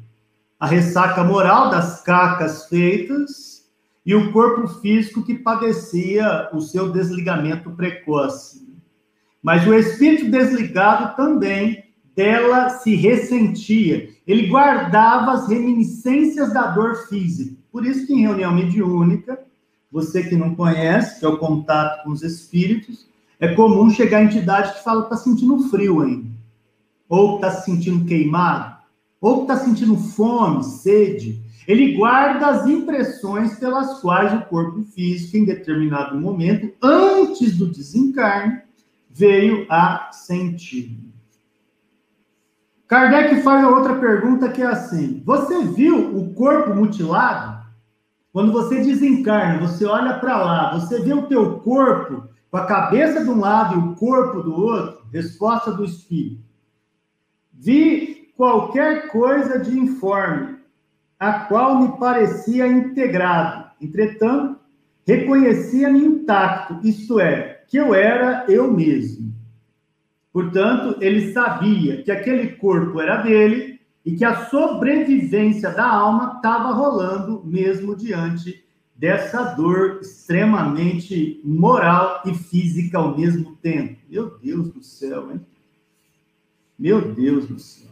a 0.57 0.65
ressaca 0.65 1.21
moral 1.21 1.69
das 1.69 2.01
cacas 2.01 2.65
feitas 2.69 3.69
e 4.05 4.15
o 4.15 4.31
corpo 4.31 4.69
físico 4.79 5.25
que 5.25 5.35
padecia 5.37 6.49
o 6.53 6.61
seu 6.61 6.93
desligamento 6.93 7.71
precoce. 7.71 8.73
Mas 9.43 9.67
o 9.67 9.73
espírito 9.73 10.31
desligado 10.31 11.13
também 11.17 11.91
dela 12.15 12.69
se 12.69 12.95
ressentia. 12.95 14.09
Ele 14.31 14.47
guardava 14.47 15.33
as 15.33 15.49
reminiscências 15.49 16.53
da 16.53 16.67
dor 16.67 16.95
física. 17.09 17.53
Por 17.69 17.85
isso 17.85 18.07
que 18.07 18.13
em 18.13 18.21
reunião 18.21 18.53
mediúnica, 18.53 19.37
você 19.91 20.23
que 20.23 20.37
não 20.37 20.55
conhece, 20.55 21.19
que 21.19 21.25
é 21.25 21.27
o 21.27 21.37
contato 21.37 22.01
com 22.01 22.11
os 22.11 22.23
espíritos, 22.23 23.09
é 23.41 23.53
comum 23.53 23.89
chegar 23.89 24.19
a 24.19 24.23
entidade 24.23 24.71
que 24.71 24.85
fala 24.85 25.01
que 25.01 25.13
está 25.13 25.17
sentindo 25.17 25.59
frio 25.67 25.99
ainda, 25.99 26.29
ou 27.09 27.35
está 27.35 27.51
se 27.51 27.65
sentindo 27.65 28.05
queimado, 28.05 28.77
ou 29.19 29.41
está 29.41 29.57
sentindo 29.57 29.97
fome, 29.97 30.63
sede. 30.63 31.43
Ele 31.67 31.97
guarda 31.97 32.47
as 32.47 32.65
impressões 32.65 33.59
pelas 33.59 33.99
quais 33.99 34.33
o 34.33 34.45
corpo 34.45 34.81
físico, 34.81 35.35
em 35.35 35.43
determinado 35.43 36.17
momento, 36.17 36.71
antes 36.81 37.57
do 37.57 37.67
desencarne, 37.67 38.61
veio 39.09 39.65
a 39.69 40.09
sentir. 40.13 41.10
Kardec 42.91 43.41
faz 43.41 43.63
a 43.63 43.69
outra 43.69 43.95
pergunta 43.95 44.49
que 44.49 44.61
é 44.61 44.65
assim: 44.65 45.23
Você 45.25 45.63
viu 45.63 46.13
o 46.13 46.33
corpo 46.33 46.75
mutilado? 46.75 47.65
Quando 48.33 48.51
você 48.51 48.83
desencarna, 48.83 49.65
você 49.65 49.85
olha 49.85 50.15
para 50.15 50.35
lá, 50.35 50.77
você 50.77 50.99
vê 50.99 51.13
o 51.13 51.25
teu 51.27 51.59
corpo 51.59 52.27
com 52.51 52.57
a 52.57 52.65
cabeça 52.65 53.23
de 53.23 53.29
um 53.29 53.39
lado 53.39 53.75
e 53.75 53.77
o 53.77 53.95
corpo 53.95 54.41
do 54.41 54.53
outro? 54.53 55.05
Resposta 55.09 55.71
do 55.71 55.85
espírito. 55.85 56.43
Vi 57.53 58.33
qualquer 58.35 59.07
coisa 59.07 59.57
de 59.57 59.79
informe, 59.79 60.57
a 61.17 61.45
qual 61.45 61.79
me 61.79 61.97
parecia 61.97 62.67
integrado. 62.67 63.71
Entretanto, 63.79 64.59
reconhecia-me 65.07 66.03
intacto, 66.03 66.77
isto 66.83 67.21
é, 67.21 67.63
que 67.69 67.77
eu 67.77 67.95
era 67.95 68.43
eu 68.49 68.69
mesmo. 68.69 69.30
Portanto, 70.31 70.97
ele 71.01 71.33
sabia 71.33 72.01
que 72.03 72.11
aquele 72.11 72.55
corpo 72.55 72.99
era 73.01 73.17
dele 73.17 73.79
e 74.05 74.15
que 74.15 74.23
a 74.23 74.45
sobrevivência 74.45 75.71
da 75.71 75.87
alma 75.87 76.35
estava 76.37 76.71
rolando 76.71 77.41
mesmo 77.45 77.95
diante 77.95 78.63
dessa 78.95 79.43
dor 79.55 79.99
extremamente 80.01 81.41
moral 81.43 82.21
e 82.25 82.33
física 82.33 82.97
ao 82.97 83.17
mesmo 83.17 83.55
tempo. 83.57 83.97
Meu 84.09 84.37
Deus 84.39 84.69
do 84.69 84.83
céu, 84.83 85.31
hein? 85.31 85.41
Meu 86.77 87.13
Deus 87.13 87.47
do 87.47 87.59
céu. 87.59 87.91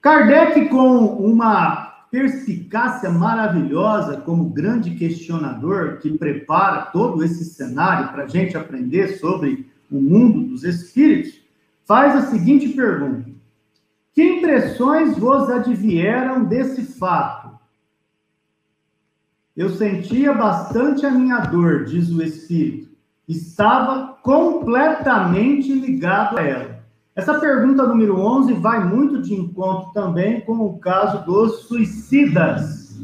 Kardec, 0.00 0.68
com 0.68 1.06
uma 1.06 2.06
perspicácia 2.10 3.08
maravilhosa 3.08 4.18
como 4.18 4.50
grande 4.50 4.94
questionador 4.96 5.98
que 5.98 6.18
prepara 6.18 6.82
todo 6.86 7.24
esse 7.24 7.44
cenário 7.44 8.12
para 8.12 8.24
a 8.24 8.28
gente 8.28 8.56
aprender 8.56 9.18
sobre 9.18 9.70
o 9.92 10.00
mundo 10.00 10.48
dos 10.48 10.64
espíritos, 10.64 11.40
faz 11.84 12.16
a 12.16 12.30
seguinte 12.30 12.68
pergunta: 12.70 13.30
Que 14.12 14.38
impressões 14.38 15.16
vos 15.18 15.50
advieram 15.50 16.44
desse 16.44 16.82
fato? 16.82 17.52
Eu 19.54 19.68
sentia 19.68 20.32
bastante 20.32 21.04
a 21.04 21.10
minha 21.10 21.40
dor, 21.40 21.84
diz 21.84 22.08
o 22.08 22.22
espírito. 22.22 22.90
Estava 23.28 24.14
completamente 24.22 25.72
ligado 25.74 26.38
a 26.38 26.42
ela. 26.42 26.82
Essa 27.14 27.38
pergunta 27.38 27.86
número 27.86 28.18
11 28.18 28.54
vai 28.54 28.82
muito 28.82 29.20
de 29.20 29.34
encontro 29.34 29.92
também 29.92 30.40
com 30.40 30.54
o 30.54 30.78
caso 30.78 31.24
dos 31.26 31.64
suicidas. 31.64 32.98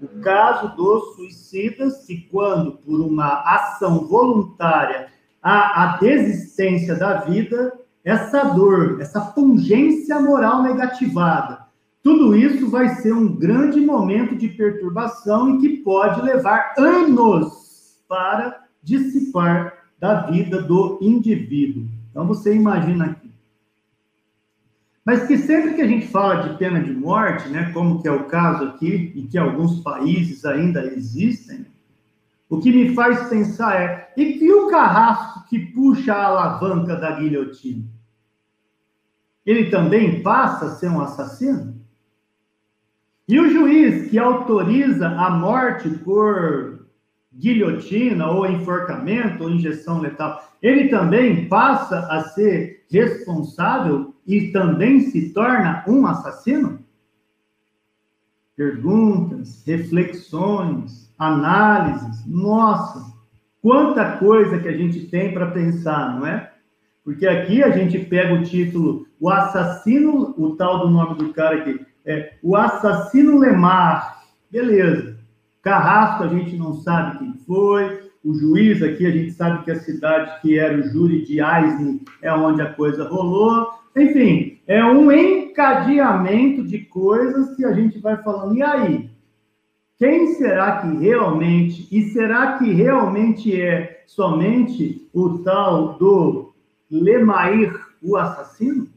O 0.00 0.20
caso 0.22 0.74
dos 0.74 1.16
suicidas, 1.16 2.06
que 2.06 2.22
quando 2.30 2.78
por 2.78 3.00
uma 3.00 3.42
ação 3.42 4.06
voluntária 4.06 5.08
há 5.42 5.84
a 5.84 5.96
desistência 5.98 6.94
da 6.94 7.20
vida, 7.20 7.72
essa 8.04 8.44
dor, 8.44 9.00
essa 9.00 9.20
pungência 9.20 10.20
moral 10.20 10.62
negativada, 10.62 11.68
tudo 12.02 12.34
isso 12.34 12.70
vai 12.70 12.88
ser 12.96 13.12
um 13.12 13.36
grande 13.36 13.80
momento 13.80 14.36
de 14.36 14.48
perturbação 14.48 15.56
e 15.56 15.58
que 15.58 15.76
pode 15.78 16.22
levar 16.22 16.72
anos 16.78 18.02
para 18.08 18.64
dissipar 18.82 19.74
da 19.98 20.22
vida 20.22 20.62
do 20.62 20.98
indivíduo. 21.02 21.86
Então 22.10 22.26
você 22.26 22.54
imagina 22.54 23.06
aqui. 23.06 23.28
Mas 25.04 25.26
que 25.26 25.38
sempre 25.38 25.74
que 25.74 25.82
a 25.82 25.86
gente 25.86 26.06
fala 26.08 26.48
de 26.48 26.56
pena 26.56 26.80
de 26.82 26.92
morte, 26.92 27.48
né, 27.48 27.70
como 27.72 28.00
que 28.00 28.08
é 28.08 28.12
o 28.12 28.24
caso 28.24 28.64
aqui, 28.64 29.12
e 29.14 29.22
que 29.22 29.36
alguns 29.36 29.80
países 29.80 30.44
ainda 30.44 30.84
existem, 30.84 31.66
o 32.48 32.58
que 32.60 32.72
me 32.72 32.94
faz 32.94 33.28
pensar 33.28 33.80
é: 33.80 34.12
e 34.16 34.34
que 34.34 34.52
o 34.52 34.68
carrasco 34.68 35.46
que 35.48 35.58
puxa 35.58 36.14
a 36.14 36.26
alavanca 36.26 36.96
da 36.96 37.12
guilhotina? 37.12 37.84
Ele 39.44 39.70
também 39.70 40.22
passa 40.22 40.66
a 40.66 40.70
ser 40.70 40.88
um 40.88 41.00
assassino? 41.00 41.78
E 43.26 43.38
o 43.38 43.50
juiz 43.50 44.10
que 44.10 44.18
autoriza 44.18 45.08
a 45.08 45.30
morte 45.30 45.90
por 45.90 46.86
guilhotina 47.34 48.30
ou 48.30 48.46
enforcamento 48.46 49.44
ou 49.44 49.50
injeção 49.50 50.00
letal, 50.00 50.42
ele 50.62 50.88
também 50.88 51.48
passa 51.48 52.00
a 52.10 52.24
ser 52.24 52.84
responsável 52.90 54.14
e 54.26 54.50
também 54.50 55.00
se 55.00 55.32
torna 55.32 55.84
um 55.86 56.06
assassino? 56.06 56.84
Perguntas, 58.56 59.62
reflexões, 59.66 61.07
análises. 61.18 62.24
Nossa, 62.26 63.12
quanta 63.60 64.12
coisa 64.18 64.58
que 64.58 64.68
a 64.68 64.76
gente 64.76 65.06
tem 65.06 65.32
para 65.32 65.50
pensar, 65.50 66.18
não 66.18 66.26
é? 66.26 66.52
Porque 67.04 67.26
aqui 67.26 67.62
a 67.62 67.70
gente 67.70 67.98
pega 67.98 68.34
o 68.34 68.42
título, 68.42 69.06
o 69.18 69.30
assassino, 69.30 70.34
o 70.36 70.54
tal 70.56 70.80
do 70.80 70.90
nome 70.90 71.16
do 71.16 71.32
cara 71.32 71.56
aqui, 71.56 71.80
é 72.04 72.34
o 72.42 72.54
assassino 72.54 73.38
Lemar. 73.38 74.22
Beleza. 74.50 75.18
Carrasco 75.62 76.24
a 76.24 76.28
gente 76.28 76.56
não 76.56 76.74
sabe 76.74 77.18
quem 77.18 77.34
foi. 77.46 78.08
O 78.24 78.34
juiz 78.34 78.82
aqui 78.82 79.06
a 79.06 79.10
gente 79.10 79.32
sabe 79.32 79.64
que 79.64 79.70
a 79.70 79.80
cidade 79.80 80.40
que 80.40 80.58
era 80.58 80.78
o 80.78 80.82
júri 80.82 81.24
de 81.24 81.40
Eisner 81.40 82.00
é 82.22 82.32
onde 82.32 82.60
a 82.60 82.72
coisa 82.72 83.08
rolou. 83.08 83.68
Enfim, 83.96 84.58
é 84.66 84.84
um 84.84 85.10
encadeamento 85.10 86.62
de 86.62 86.80
coisas 86.80 87.56
que 87.56 87.64
a 87.64 87.72
gente 87.72 87.98
vai 87.98 88.16
falando. 88.22 88.56
E 88.56 88.62
aí? 88.62 89.10
Quem 89.98 90.34
será 90.34 90.80
que 90.80 90.96
realmente, 90.96 91.88
e 91.90 92.10
será 92.10 92.56
que 92.56 92.72
realmente 92.72 93.60
é 93.60 94.04
somente 94.06 95.08
o 95.12 95.38
tal 95.38 95.98
do 95.98 96.54
Lemair, 96.88 97.74
o 98.00 98.16
assassino? 98.16 98.88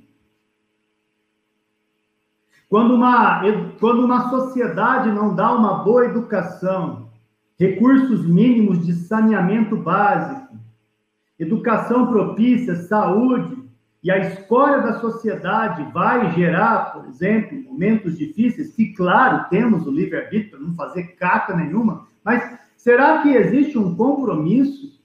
Quando 2.70 2.94
uma, 2.94 3.42
quando 3.80 4.06
uma 4.06 4.30
sociedade 4.30 5.12
não 5.12 5.36
dá 5.36 5.52
uma 5.54 5.84
boa 5.84 6.06
educação, 6.06 7.10
recursos 7.60 8.26
mínimos 8.26 8.86
de 8.86 8.94
saneamento 8.94 9.76
básico, 9.76 10.56
educação 11.40 12.08
propícia, 12.08 12.76
saúde, 12.76 13.61
e 14.04 14.10
a 14.10 14.18
escolha 14.18 14.80
da 14.80 15.00
sociedade 15.00 15.92
vai 15.94 16.32
gerar, 16.34 16.94
por 16.94 17.06
exemplo, 17.06 17.62
momentos 17.64 18.18
difíceis, 18.18 18.74
que, 18.74 18.94
claro, 18.94 19.46
temos 19.50 19.86
o 19.86 19.92
livre-arbítrio 19.92 20.52
para 20.52 20.60
não 20.60 20.74
fazer 20.74 21.04
caca 21.16 21.56
nenhuma, 21.56 22.08
mas 22.24 22.60
será 22.76 23.22
que 23.22 23.30
existe 23.30 23.78
um 23.78 23.96
compromisso 23.96 25.00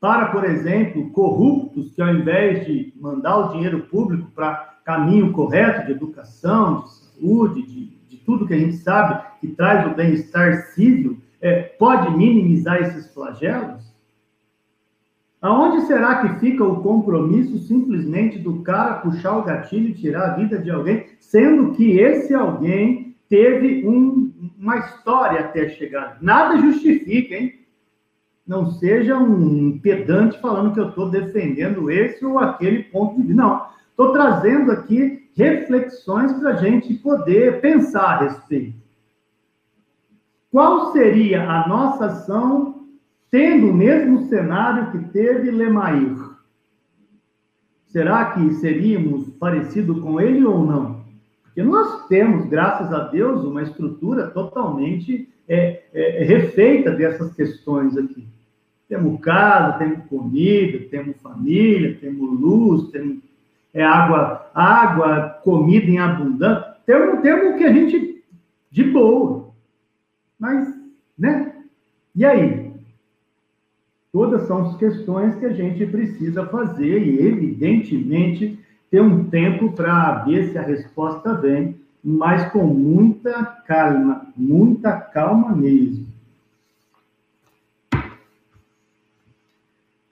para, 0.00 0.26
por 0.26 0.44
exemplo, 0.44 1.10
corruptos 1.10 1.92
que, 1.92 2.02
ao 2.02 2.08
invés 2.08 2.66
de 2.66 2.92
mandar 3.00 3.38
o 3.38 3.52
dinheiro 3.52 3.80
público 3.84 4.30
para 4.34 4.74
caminho 4.84 5.32
correto 5.32 5.86
de 5.86 5.92
educação, 5.92 6.82
de 6.82 6.90
saúde, 6.90 7.62
de, 7.62 7.86
de 8.08 8.16
tudo 8.18 8.46
que 8.46 8.52
a 8.54 8.58
gente 8.58 8.76
sabe 8.76 9.24
que 9.40 9.48
traz 9.48 9.90
o 9.90 9.94
bem-estar 9.94 10.72
civil, 10.74 11.18
é, 11.40 11.62
pode 11.62 12.14
minimizar 12.16 12.82
esses 12.82 13.12
flagelos? 13.14 13.93
Aonde 15.44 15.82
será 15.82 16.22
que 16.22 16.40
fica 16.40 16.64
o 16.64 16.80
compromisso 16.80 17.58
simplesmente 17.58 18.38
do 18.38 18.62
cara 18.62 19.00
puxar 19.00 19.36
o 19.36 19.42
gatilho 19.42 19.90
e 19.90 19.94
tirar 19.94 20.30
a 20.30 20.34
vida 20.36 20.56
de 20.56 20.70
alguém, 20.70 21.04
sendo 21.20 21.72
que 21.72 21.98
esse 21.98 22.34
alguém 22.34 23.14
teve 23.28 23.86
um, 23.86 24.32
uma 24.58 24.78
história 24.78 25.40
até 25.40 25.68
chegar? 25.68 26.16
Nada 26.22 26.56
justifica, 26.56 27.34
hein? 27.34 27.60
Não 28.46 28.70
seja 28.70 29.18
um 29.18 29.78
pedante 29.80 30.40
falando 30.40 30.72
que 30.72 30.80
eu 30.80 30.88
estou 30.88 31.10
defendendo 31.10 31.90
esse 31.90 32.24
ou 32.24 32.38
aquele 32.38 32.84
ponto 32.84 33.16
de 33.16 33.26
vista. 33.26 33.42
Não. 33.42 33.66
Estou 33.90 34.14
trazendo 34.14 34.72
aqui 34.72 35.28
reflexões 35.36 36.32
para 36.32 36.52
a 36.52 36.56
gente 36.56 36.94
poder 36.94 37.60
pensar 37.60 38.14
a 38.14 38.18
respeito. 38.22 38.78
Qual 40.50 40.90
seria 40.92 41.46
a 41.46 41.68
nossa 41.68 42.06
ação 42.06 42.73
tendo 43.34 43.70
o 43.70 43.74
mesmo 43.74 44.28
cenário 44.28 44.92
que 44.92 45.08
teve 45.08 45.50
Lemair. 45.50 46.16
Será 47.88 48.26
que 48.26 48.54
seríamos 48.54 49.28
parecido 49.40 50.00
com 50.00 50.20
ele 50.20 50.44
ou 50.44 50.64
não? 50.64 51.04
Porque 51.42 51.60
nós 51.60 52.06
temos, 52.06 52.46
graças 52.48 52.92
a 52.92 53.08
Deus, 53.08 53.44
uma 53.44 53.64
estrutura 53.64 54.28
totalmente 54.28 55.28
é, 55.48 55.82
é, 55.92 56.22
refeita 56.22 56.92
dessas 56.92 57.34
questões 57.34 57.96
aqui. 57.96 58.24
Temos 58.88 59.20
casa, 59.20 59.78
temos 59.78 60.06
comida, 60.06 60.86
temos 60.88 61.20
família, 61.20 61.98
temos 62.00 62.38
luz, 62.38 62.92
temos 62.92 63.18
é, 63.72 63.82
água, 63.82 64.48
água, 64.54 65.40
comida 65.42 65.86
em 65.86 65.98
abundância. 65.98 66.76
Temos, 66.86 67.20
temos 67.20 67.52
o 67.52 67.58
que 67.58 67.64
a 67.64 67.72
gente 67.72 68.24
de 68.70 68.84
boa. 68.84 69.48
Mas, 70.38 70.72
né? 71.18 71.52
E 72.14 72.24
aí? 72.24 72.63
Todas 74.14 74.46
são 74.46 74.68
as 74.68 74.76
questões 74.76 75.34
que 75.34 75.44
a 75.44 75.52
gente 75.52 75.84
precisa 75.86 76.46
fazer 76.46 77.02
e, 77.04 77.26
evidentemente, 77.26 78.56
ter 78.88 79.00
um 79.00 79.24
tempo 79.24 79.72
para 79.72 80.22
ver 80.22 80.52
se 80.52 80.56
a 80.56 80.62
resposta 80.62 81.34
vem, 81.34 81.80
mas 82.02 82.48
com 82.52 82.64
muita 82.64 83.42
calma, 83.66 84.24
muita 84.36 84.92
calma 84.92 85.50
mesmo. 85.56 86.06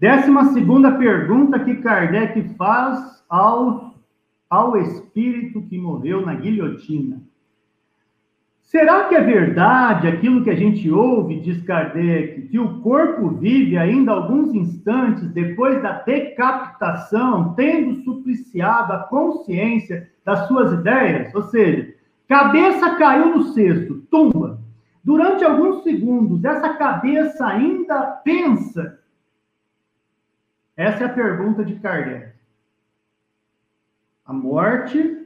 Décima 0.00 0.46
segunda 0.46 0.90
pergunta 0.90 1.60
que 1.60 1.76
Kardec 1.76 2.42
faz 2.56 3.22
ao, 3.28 3.94
ao 4.50 4.76
espírito 4.78 5.62
que 5.62 5.78
morreu 5.78 6.26
na 6.26 6.34
guilhotina. 6.34 7.22
Será 8.72 9.06
que 9.06 9.14
é 9.14 9.20
verdade 9.20 10.08
aquilo 10.08 10.42
que 10.42 10.48
a 10.48 10.56
gente 10.56 10.90
ouve, 10.90 11.40
diz 11.40 11.62
Kardec, 11.62 12.48
que 12.48 12.58
o 12.58 12.80
corpo 12.80 13.28
vive 13.28 13.76
ainda 13.76 14.12
alguns 14.12 14.54
instantes 14.54 15.28
depois 15.28 15.82
da 15.82 16.00
decapitação, 16.00 17.52
tendo 17.52 18.02
supliciado 18.02 18.94
a 18.94 19.00
consciência 19.00 20.10
das 20.24 20.48
suas 20.48 20.72
ideias? 20.72 21.34
Ou 21.34 21.42
seja, 21.42 21.94
cabeça 22.26 22.96
caiu 22.96 23.36
no 23.36 23.42
cesto, 23.52 24.06
tumba. 24.10 24.58
Durante 25.04 25.44
alguns 25.44 25.82
segundos, 25.82 26.42
essa 26.42 26.70
cabeça 26.70 27.46
ainda 27.46 28.00
pensa 28.24 28.98
essa 30.74 31.04
é 31.04 31.06
a 31.06 31.12
pergunta 31.12 31.62
de 31.62 31.74
Kardec. 31.74 32.32
A 34.24 34.32
morte 34.32 35.21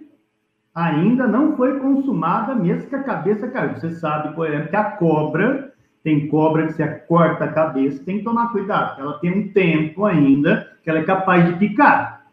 ainda 0.77 1.27
não 1.27 1.57
foi 1.57 1.81
consumada, 1.81 2.55
mesmo 2.55 2.91
que 2.91 2.95
a 2.95 3.03
cabeça 3.03 3.49
caiu. 3.49 3.75
Você 3.75 3.93
sabe, 3.93 4.35
por 4.35 4.47
exemplo, 4.47 4.69
que 4.69 4.77
a 4.77 4.85
cobra, 4.85 5.73
tem 6.05 6.29
cobra 6.29 6.67
que 6.67 6.75
você 6.75 6.87
corta 6.87 7.45
a 7.45 7.53
cabeça, 7.53 8.05
tem 8.05 8.19
que 8.19 8.25
tomar 8.25 8.53
cuidado, 8.53 9.01
ela 9.01 9.19
tem 9.19 9.33
um 9.33 9.49
tempo 9.49 10.05
ainda 10.05 10.71
que 10.85 10.91
ela 10.91 10.99
é 10.99 11.05
capaz 11.05 11.47
de 11.47 11.55
picar. 11.55 12.27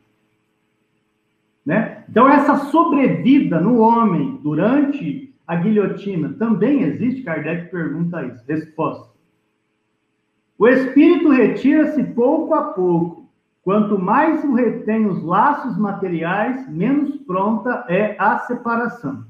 Né? 1.65 2.03
Então, 2.09 2.27
essa 2.27 2.57
sobrevida 2.65 3.61
no 3.61 3.79
homem 3.79 4.37
durante 4.43 5.33
a 5.47 5.55
guilhotina 5.55 6.35
também 6.37 6.83
existe? 6.83 7.23
Kardec 7.23 7.71
pergunta 7.71 8.25
isso. 8.25 8.43
Resposta. 8.45 9.13
O 10.59 10.67
espírito 10.67 11.29
retira-se 11.29 12.03
pouco 12.03 12.53
a 12.53 12.73
pouco. 12.73 13.22
Quanto 13.63 13.97
mais 13.97 14.43
o 14.43 14.53
retém 14.53 15.05
os 15.05 15.23
laços 15.23 15.77
materiais, 15.77 16.69
menos 16.69 17.15
pronta 17.25 17.85
é 17.87 18.15
a 18.19 18.39
separação. 18.39 19.25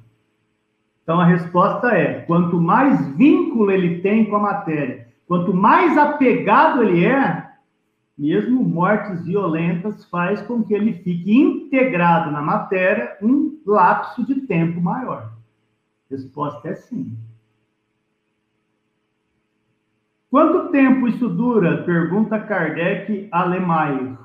Então 1.04 1.20
a 1.20 1.26
resposta 1.26 1.90
é: 1.90 2.22
quanto 2.22 2.60
mais 2.60 3.16
vínculo 3.16 3.70
ele 3.70 4.02
tem 4.02 4.26
com 4.26 4.38
a 4.38 4.40
matéria, 4.40 5.08
quanto 5.28 5.54
mais 5.54 5.96
apegado 5.98 6.82
ele 6.82 7.06
é, 7.06 7.48
mesmo 8.18 8.64
mortes 8.64 9.24
violentas 9.24 10.06
faz 10.06 10.42
com 10.42 10.64
que 10.64 10.74
ele 10.74 10.94
fique 10.94 11.32
integrado 11.32 12.32
na 12.32 12.42
matéria 12.42 13.16
um 13.22 13.60
lapso 13.66 14.26
de 14.26 14.42
tempo 14.42 14.82
maior. 14.82 15.32
Resposta 16.10 16.70
é 16.70 16.76
sim. 16.76 17.16
Quanto 20.34 20.72
tempo 20.72 21.08
isso 21.08 21.30
dura? 21.30 21.84
Pergunta 21.84 22.40
Kardec 22.40 23.28
a 23.32 23.44
Lemaier. 23.44 24.18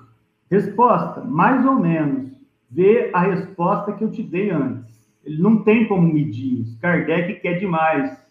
Resposta: 0.51 1.21
mais 1.21 1.67
ou 1.67 1.75
menos. 1.75 2.31
Vê 2.71 3.11
a 3.13 3.21
resposta 3.21 3.93
que 3.93 4.03
eu 4.03 4.11
te 4.11 4.23
dei 4.23 4.49
antes. 4.49 5.07
Ele 5.23 5.43
não 5.43 5.63
tem 5.63 5.87
como 5.87 6.11
medir. 6.11 6.65
Kardec 6.81 7.41
quer 7.43 7.59
demais. 7.59 8.27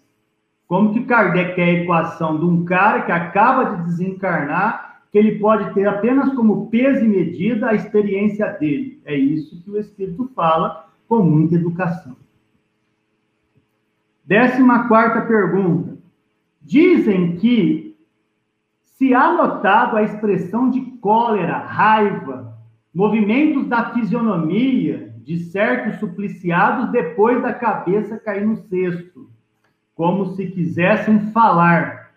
Como 0.65 0.91
que 0.91 1.05
Kardec 1.05 1.53
quer 1.53 1.65
a 1.65 1.83
equação 1.83 2.39
de 2.39 2.45
um 2.45 2.65
cara 2.65 3.03
que 3.03 3.11
acaba 3.11 3.75
de 3.75 3.83
desencarnar, 3.83 5.03
que 5.11 5.19
ele 5.19 5.37
pode 5.37 5.71
ter 5.75 5.87
apenas 5.87 6.33
como 6.33 6.71
peso 6.71 7.05
e 7.05 7.07
medida 7.07 7.69
a 7.69 7.75
experiência 7.75 8.53
dele? 8.53 8.99
É 9.05 9.15
isso 9.15 9.63
que 9.63 9.69
o 9.69 9.79
Espírito 9.79 10.27
fala 10.35 10.89
com 11.07 11.19
muita 11.19 11.53
educação. 11.53 12.15
Décima 14.25 14.87
quarta 14.87 15.21
pergunta. 15.21 15.86
Dizem 16.67 17.37
que 17.37 17.95
se 18.83 19.13
há 19.13 19.31
notado 19.31 19.95
a 19.95 20.03
expressão 20.03 20.69
de 20.69 20.81
cólera, 20.99 21.59
raiva, 21.59 22.57
movimentos 22.93 23.67
da 23.67 23.93
fisionomia 23.93 25.15
de 25.23 25.37
certos 25.45 25.97
supliciados 25.97 26.91
depois 26.91 27.41
da 27.41 27.53
cabeça 27.53 28.19
cair 28.19 28.45
no 28.45 28.57
cesto, 28.57 29.29
como 29.95 30.35
se 30.35 30.45
quisessem 30.47 31.31
falar. 31.31 32.11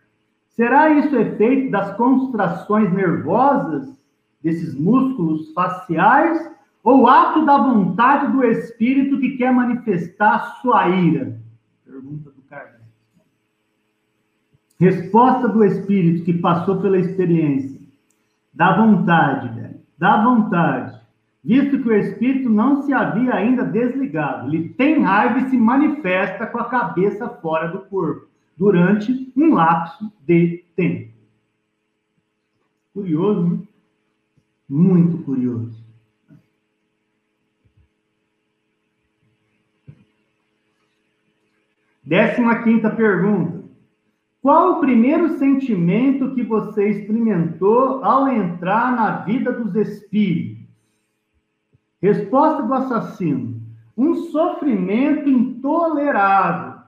Será 0.49 0.91
isso 0.91 1.15
efeito 1.15 1.71
das 1.71 1.97
contrações 1.97 2.93
nervosas 2.93 4.03
desses 4.43 4.75
músculos 4.75 5.53
faciais 5.53 6.51
ou 6.83 7.07
ato 7.07 7.47
da 7.47 7.57
vontade 7.57 8.33
do 8.33 8.43
espírito 8.43 9.21
que 9.21 9.37
quer 9.37 9.53
manifestar 9.53 10.61
sua 10.61 10.89
ira? 10.89 11.39
Pergunta 11.85 12.31
do. 12.31 12.39
Resposta 14.81 15.47
do 15.47 15.62
espírito 15.62 16.25
que 16.25 16.33
passou 16.33 16.81
pela 16.81 16.99
experiência. 16.99 17.79
Dá 18.51 18.75
vontade, 18.75 19.55
velho. 19.55 19.79
Dá 19.99 20.25
vontade. 20.25 20.99
Visto 21.45 21.83
que 21.83 21.88
o 21.90 21.95
espírito 21.95 22.49
não 22.49 22.83
se 22.83 22.90
havia 22.95 23.35
ainda 23.35 23.62
desligado. 23.62 24.49
Ele 24.49 24.71
tem 24.71 25.03
raiva 25.03 25.40
e 25.40 25.51
se 25.51 25.59
manifesta 25.59 26.47
com 26.47 26.59
a 26.59 26.71
cabeça 26.71 27.29
fora 27.29 27.69
do 27.69 27.81
corpo, 27.81 28.27
durante 28.57 29.31
um 29.37 29.53
lapso 29.53 30.11
de 30.27 30.64
tempo. 30.75 31.12
Curioso, 32.95 33.49
né? 33.49 33.59
Muito 34.66 35.19
curioso. 35.25 35.79
Décima 42.03 42.62
quinta 42.62 42.88
pergunta. 42.88 43.60
Qual 44.42 44.72
o 44.72 44.81
primeiro 44.81 45.37
sentimento 45.37 46.35
que 46.35 46.42
você 46.42 46.88
experimentou 46.88 48.03
ao 48.03 48.26
entrar 48.26 48.96
na 48.96 49.18
vida 49.18 49.53
dos 49.53 49.74
espíritos? 49.74 50.64
Resposta 52.00 52.62
do 52.62 52.72
assassino: 52.72 53.61
um 53.94 54.14
sofrimento 54.14 55.29
intolerável, 55.29 56.81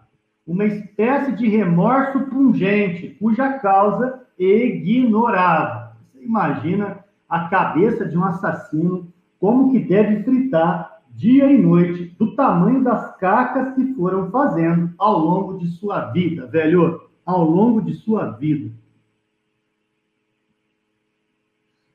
uma 0.47 0.65
espécie 0.65 1.33
de 1.33 1.47
remorso 1.47 2.21
pungente, 2.21 3.17
cuja 3.21 3.59
causa 3.59 4.23
ignorava. 4.39 5.95
Você 6.11 6.25
imagina 6.25 7.05
a 7.29 7.51
cabeça 7.51 8.07
de 8.07 8.17
um 8.17 8.25
assassino 8.25 9.13
como 9.39 9.71
que 9.71 9.79
deve 9.79 10.23
fritar 10.23 11.03
dia 11.11 11.53
e 11.53 11.59
noite 11.59 12.17
do 12.19 12.35
tamanho 12.35 12.83
das 12.83 13.15
cacas 13.19 13.75
que 13.75 13.93
foram 13.93 14.31
fazendo 14.31 14.91
ao 14.97 15.19
longo 15.19 15.59
de 15.59 15.67
sua 15.67 16.07
vida, 16.13 16.47
velho 16.47 17.12
ao 17.25 17.49
longo 17.49 17.81
de 17.81 17.95
sua 17.95 18.31
vida. 18.31 18.71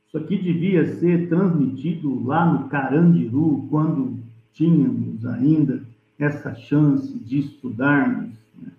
Isso 0.08 0.18
aqui 0.18 0.38
devia 0.38 0.86
ser 0.96 1.28
transmitido 1.28 2.26
lá 2.26 2.46
no 2.52 2.70
Carandiru, 2.70 3.68
quando 3.70 4.18
tínhamos 4.54 5.26
ainda 5.26 5.84
essa 6.18 6.56
chance 6.56 7.18
de 7.20 7.40
estudarmos 7.40 8.34
né? 8.60 8.72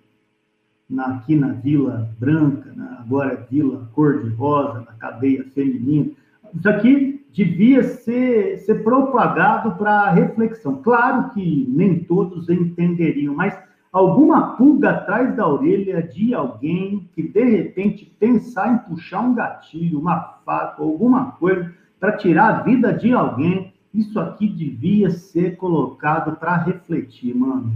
na, 0.89 1.17
aqui 1.17 1.37
na 1.37 1.53
Vila 1.53 2.11
Branca, 2.19 2.73
né? 2.75 2.97
agora 2.99 3.35
é 3.35 3.47
Vila 3.49 3.89
Cor-de-Rosa, 3.93 4.81
na 4.81 4.93
cadeia 4.95 5.45
feminina. 5.55 6.11
Isso 6.55 6.69
aqui 6.69 7.25
devia 7.31 7.85
ser, 7.85 8.59
ser 8.61 8.83
propagado 8.83 9.77
para 9.77 10.11
reflexão. 10.11 10.83
Claro 10.83 11.31
que 11.31 11.67
nem 11.69 12.01
todos 12.01 12.49
entenderiam, 12.49 13.35
mas 13.35 13.57
alguma 13.93 14.57
pulga 14.57 14.91
atrás 14.91 15.35
da 15.37 15.49
orelha 15.49 16.03
de 16.03 16.35
alguém 16.35 17.09
que 17.15 17.23
de 17.23 17.45
repente 17.45 18.05
pensar 18.19 18.73
em 18.75 18.79
puxar 18.89 19.21
um 19.21 19.35
gatilho, 19.35 20.01
uma 20.01 20.21
faca, 20.45 20.83
alguma 20.83 21.33
coisa 21.33 21.73
para 21.99 22.17
tirar 22.17 22.49
a 22.49 22.63
vida 22.63 22.93
de 22.93 23.13
alguém, 23.13 23.73
isso 23.93 24.21
aqui 24.21 24.47
devia 24.47 25.11
ser 25.11 25.57
colocado 25.57 26.37
para 26.37 26.57
refletir, 26.57 27.35
mano. 27.35 27.73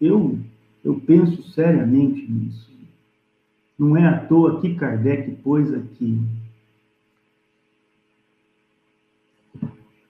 Eu 0.00 0.38
eu 0.84 1.00
penso 1.06 1.42
seriamente 1.50 2.30
nisso. 2.30 2.70
Não 3.78 3.96
é 3.96 4.06
à 4.06 4.18
toa 4.26 4.60
que 4.60 4.74
Kardec 4.74 5.30
pôs 5.36 5.72
aqui. 5.72 6.20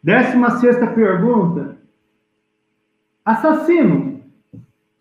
Décima 0.03 0.59
sexta 0.59 0.87
pergunta. 0.87 1.77
Assassino, 3.25 4.10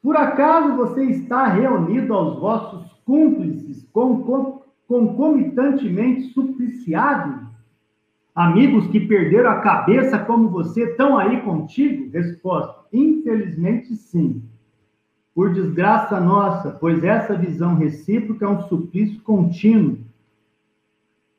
por 0.01 0.15
acaso 0.15 0.75
você 0.77 1.03
está 1.05 1.47
reunido 1.47 2.13
aos 2.13 2.39
vossos 2.39 2.91
cúmplices 3.05 3.87
com 3.91 4.61
concomitantemente 4.87 6.33
supliciados? 6.33 7.47
Amigos 8.33 8.87
que 8.87 9.01
perderam 9.01 9.49
a 9.49 9.59
cabeça 9.59 10.17
como 10.19 10.47
você 10.49 10.83
estão 10.83 11.17
aí 11.17 11.41
contigo? 11.41 12.09
Resposta: 12.11 12.85
infelizmente 12.93 13.95
sim. 13.95 14.41
Por 15.35 15.53
desgraça 15.53 16.19
nossa, 16.19 16.71
pois 16.71 17.03
essa 17.03 17.35
visão 17.35 17.75
recíproca 17.75 18.45
é 18.45 18.49
um 18.49 18.61
suplício 18.63 19.21
contínuo, 19.21 19.97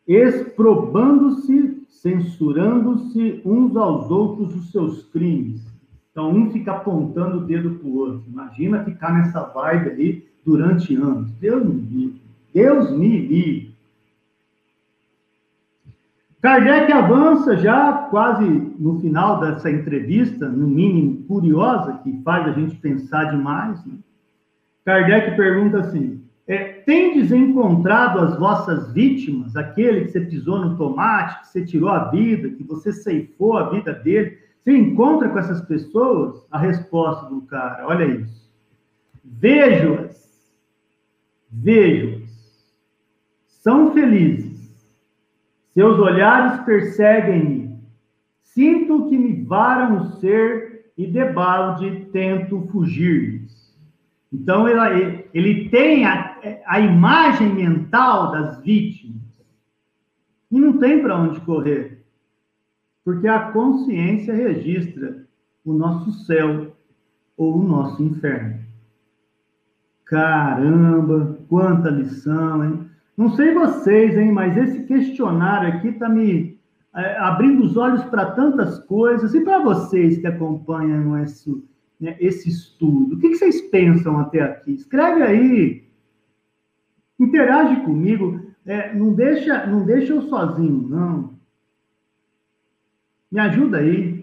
exprobando-se, 0.07 1.87
censurando-se 1.89 3.41
uns 3.45 3.77
aos 3.77 4.11
outros 4.11 4.55
os 4.55 4.71
seus 4.71 5.05
crimes. 5.05 5.70
Então, 6.11 6.31
um 6.31 6.51
fica 6.51 6.73
apontando 6.73 7.39
o 7.39 7.45
dedo 7.45 7.71
para 7.71 7.89
o 7.89 7.97
outro. 7.97 8.25
Imagina 8.27 8.85
ficar 8.85 9.13
nessa 9.15 9.43
vibe 9.43 9.91
ali 9.91 10.29
durante 10.45 10.95
anos. 10.95 11.31
Deus 11.41 11.65
me 11.65 11.81
livre. 11.81 12.21
Deus 12.53 12.91
me 12.91 13.27
livre. 13.27 13.71
Kardec 16.43 16.91
avança 16.91 17.57
já 17.59 17.93
quase 18.11 18.45
no 18.79 18.99
final 18.99 19.41
dessa 19.41 19.71
entrevista, 19.71 20.49
no 20.49 20.67
mínimo 20.67 21.23
curiosa, 21.25 22.01
que 22.03 22.23
faz 22.23 22.49
a 22.49 22.53
gente 22.53 22.77
pensar 22.77 23.25
demais. 23.25 23.85
Né? 23.85 23.95
Kardec 24.85 25.37
pergunta 25.37 25.81
assim: 25.81 26.23
é, 26.49 26.65
tendes 26.85 27.31
encontrado 27.31 28.19
as 28.21 28.39
vossas 28.39 28.91
vítimas, 28.93 29.55
aquele 29.55 30.07
que 30.07 30.13
você 30.13 30.21
pisou 30.23 30.59
no 30.59 30.77
tomate, 30.77 31.41
que 31.41 31.49
você 31.49 31.65
tirou 31.65 31.91
a 31.91 32.11
vida, 32.11 32.49
que 32.49 32.65
você 32.65 32.93
ceifou 32.93 33.59
a 33.59 33.69
vida 33.69 33.93
dele? 33.93 34.39
Você 34.63 34.77
encontra 34.77 35.29
com 35.29 35.39
essas 35.39 35.63
pessoas? 35.63 36.47
A 36.51 36.59
resposta 36.59 37.29
do 37.29 37.43
cara, 37.43 37.87
olha 37.87 38.05
isso. 38.05 38.51
Vejo-as, 39.25 40.53
vejo-as, 41.51 42.31
são 43.47 43.93
felizes 43.93 44.51
seus 45.75 45.99
olhares 45.99 46.61
perseguem-me. 46.65 47.79
Sinto 48.43 49.09
que 49.09 49.17
me 49.17 49.45
varam 49.45 49.97
o 49.97 50.07
ser 50.19 50.93
e 50.97 51.07
debalde 51.07 52.07
tento 52.13 52.69
fugir-lhes. 52.73 53.79
Então, 54.33 54.69
ele, 54.69 55.25
ele 55.33 55.69
tem 55.69 56.05
a, 56.05 56.37
a 56.67 56.81
imagem 56.81 57.55
mental 57.55 58.33
das 58.33 58.61
vítimas 58.63 59.21
e 60.51 60.61
não 60.61 60.79
tem 60.79 61.01
para 61.01 61.17
onde 61.17 61.41
correr, 61.41 62.00
porque 63.05 63.27
a 63.29 63.51
consciência 63.53 64.35
registra 64.35 65.27
o 65.65 65.73
nosso 65.73 66.13
céu 66.25 66.77
ou 67.37 67.59
o 67.59 67.63
nosso 67.63 68.03
inferno. 68.03 68.61
Caramba, 70.05 71.39
quanta 71.49 71.89
lição, 71.89 72.65
hein? 72.65 72.91
Não 73.17 73.31
sei 73.31 73.53
vocês, 73.55 74.17
hein, 74.17 74.33
mas 74.33 74.57
esse 74.57 74.85
questionário 74.85 75.69
aqui 75.69 75.89
está 75.89 76.09
me 76.09 76.59
é, 76.95 77.17
abrindo 77.19 77.65
os 77.65 77.77
olhos 77.77 78.03
para 78.05 78.33
tantas 78.33 78.79
coisas. 78.81 79.35
E 79.35 79.41
para 79.43 79.61
vocês 79.61 80.19
que 80.19 80.27
acompanham 80.27 81.17
esse, 81.19 81.63
né, 82.01 82.17
esse 82.19 82.49
estudo, 82.49 83.15
o 83.15 83.19
que, 83.19 83.29
que 83.29 83.37
vocês 83.37 83.61
pensam 83.61 84.19
até 84.19 84.41
aqui? 84.41 84.73
Escreve 84.73 85.23
aí, 85.23 85.85
interage 87.19 87.83
comigo. 87.83 88.41
É, 88.67 88.95
não 88.95 89.15
deixa, 89.15 89.67
não 89.67 89.85
deixa 89.85 90.13
eu 90.13 90.23
sozinho, 90.23 90.89
não. 90.89 91.40
Me 93.31 93.41
ajuda 93.41 93.79
aí. 93.79 94.21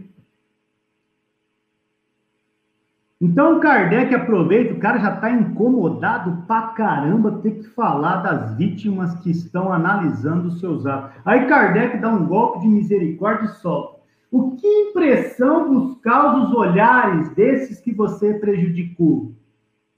Então 3.20 3.60
Kardec 3.60 4.14
aproveita, 4.14 4.76
o 4.76 4.80
cara 4.80 5.00
já 5.00 5.16
está 5.16 5.32
incomodado 5.32 6.44
pra 6.46 6.68
caramba 6.68 7.40
ter 7.42 7.52
que 7.52 7.64
falar 7.70 8.18
das 8.18 8.56
vítimas 8.56 9.16
que 9.22 9.32
estão 9.32 9.74
analisando 9.74 10.50
os 10.50 10.60
seus 10.60 10.86
atos. 10.86 11.20
Aí 11.26 11.48
Kardec 11.48 11.98
dá 11.98 12.10
um 12.10 12.28
golpe 12.28 12.60
de 12.60 12.68
misericórdia 12.68 13.46
e 13.46 13.56
solta. 13.56 13.98
O 14.30 14.56
que 14.56 14.68
impressão 14.68 15.68
vos 15.74 16.00
causa 16.02 16.48
os 16.48 16.54
olhares 16.54 17.30
desses 17.30 17.80
que 17.80 17.92
você 17.92 18.36
prejudicou? 18.36 19.32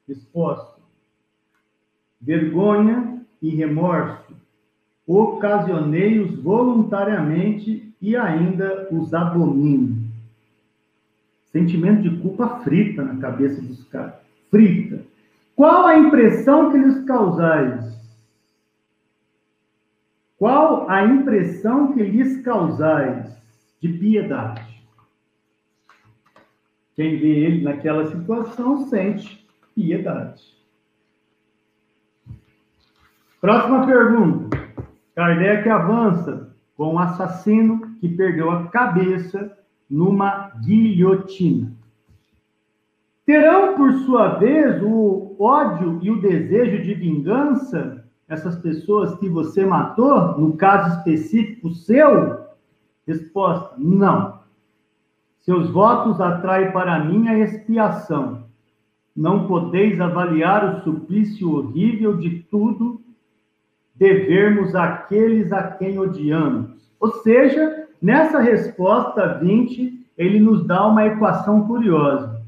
Resposta: 0.08 0.80
vergonha 2.22 3.22
e 3.41 3.50
remorso. 3.50 4.38
Ocasionei-os 5.10 6.36
voluntariamente 6.36 7.91
e 8.00 8.15
ainda 8.15 8.88
os 8.91 9.12
abomino. 9.12 10.08
Sentimento 11.45 12.04
de 12.04 12.15
culpa 12.17 12.60
frita 12.60 13.02
na 13.04 13.19
cabeça 13.19 13.60
dos 13.60 13.84
caras. 13.86 14.13
Frita. 14.52 15.04
Qual 15.56 15.88
a 15.88 15.98
impressão 15.98 16.72
que 16.72 16.78
lhes 16.78 17.04
causais? 17.06 18.00
Qual 20.38 20.88
a 20.88 21.04
impressão 21.04 21.91
que 21.91 22.04
lhes 22.04 22.43
causais 22.43 23.36
de 23.82 23.89
piedade? 23.89 24.80
Quem 26.95 27.17
vê 27.17 27.45
ele 27.45 27.63
naquela 27.63 28.06
situação 28.06 28.86
sente 28.88 29.43
piedade. 29.74 30.43
Próxima 33.41 33.88
pergunta. 33.88 34.59
Kardec 35.19 35.67
avança 35.67 36.55
com 36.77 36.93
o 36.93 36.97
assassino 36.97 37.82
que 37.99 38.08
perdeu 38.08 38.49
a 38.49 38.67
cabeça 38.67 39.51
numa 39.89 40.49
guilhotina. 40.63 41.73
Terão, 43.25 43.75
por 43.75 43.91
sua 44.05 44.36
vez, 44.36 44.82
o 44.82 45.36
ódio 45.38 45.99
e 46.01 46.10
o 46.10 46.21
desejo 46.21 46.82
de 46.84 46.93
vingança, 46.93 48.05
essas 48.29 48.55
pessoas 48.55 49.13
que 49.15 49.27
você 49.27 49.65
matou, 49.65 50.39
no 50.39 50.55
caso 50.55 50.99
específico 50.99 51.69
seu? 51.71 52.38
Resposta: 53.05 53.75
não. 53.77 54.39
Seus 55.39 55.69
votos 55.69 56.21
atraem 56.21 56.71
para 56.71 57.03
mim 57.03 57.27
a 57.27 57.38
expiação. 57.38 58.45
Não 59.13 59.47
podeis 59.47 59.99
avaliar 59.99 60.75
o 60.75 60.84
suplício 60.86 61.51
horrível 61.58 62.15
de 62.15 62.39
tudo 62.49 63.01
devermos 63.99 64.73
aqueles 64.73 65.51
a 65.51 65.63
quem 65.63 65.99
odiamos. 65.99 66.71
Ou 66.99 67.12
seja, 67.21 67.88
Nessa 68.01 68.39
resposta 68.39 69.39
20, 69.39 70.07
ele 70.17 70.39
nos 70.39 70.65
dá 70.65 70.88
uma 70.88 71.05
equação 71.05 71.67
curiosa. 71.67 72.41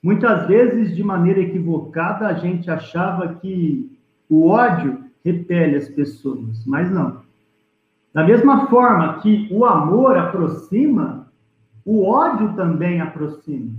Muitas 0.00 0.46
vezes, 0.46 0.94
de 0.94 1.02
maneira 1.02 1.40
equivocada, 1.40 2.28
a 2.28 2.34
gente 2.34 2.70
achava 2.70 3.34
que 3.34 3.90
o 4.28 4.48
ódio 4.48 5.04
repele 5.24 5.76
as 5.76 5.88
pessoas, 5.88 6.64
mas 6.64 6.90
não. 6.90 7.22
Da 8.14 8.24
mesma 8.24 8.66
forma 8.66 9.20
que 9.20 9.48
o 9.50 9.64
amor 9.64 10.16
aproxima, 10.16 11.26
o 11.84 12.04
ódio 12.04 12.54
também 12.54 13.00
aproxima. 13.00 13.70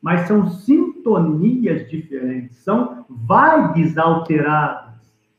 Mas 0.00 0.28
são 0.28 0.48
sintonias 0.48 1.88
diferentes, 1.88 2.58
são 2.58 3.04
vibes 3.08 3.98
alteradas. 3.98 4.87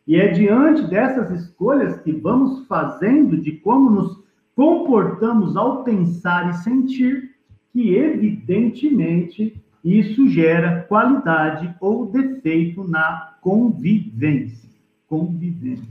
E 0.10 0.16
é 0.16 0.30
diante 0.30 0.88
dessas 0.88 1.30
escolhas 1.40 2.02
que 2.02 2.12
vamos 2.12 2.66
fazendo 2.66 3.38
de 3.38 3.52
como 3.52 3.92
nos 3.92 4.20
comportamos 4.56 5.56
ao 5.56 5.84
pensar 5.84 6.50
e 6.50 6.54
sentir, 6.54 7.36
que 7.72 7.94
evidentemente 7.94 9.64
isso 9.86 10.28
gera 10.28 10.82
qualidade 10.90 11.76
ou 11.80 12.08
defeito 12.08 12.84
na 12.84 13.36
convivência. 13.40 14.68
Convivência. 15.08 15.86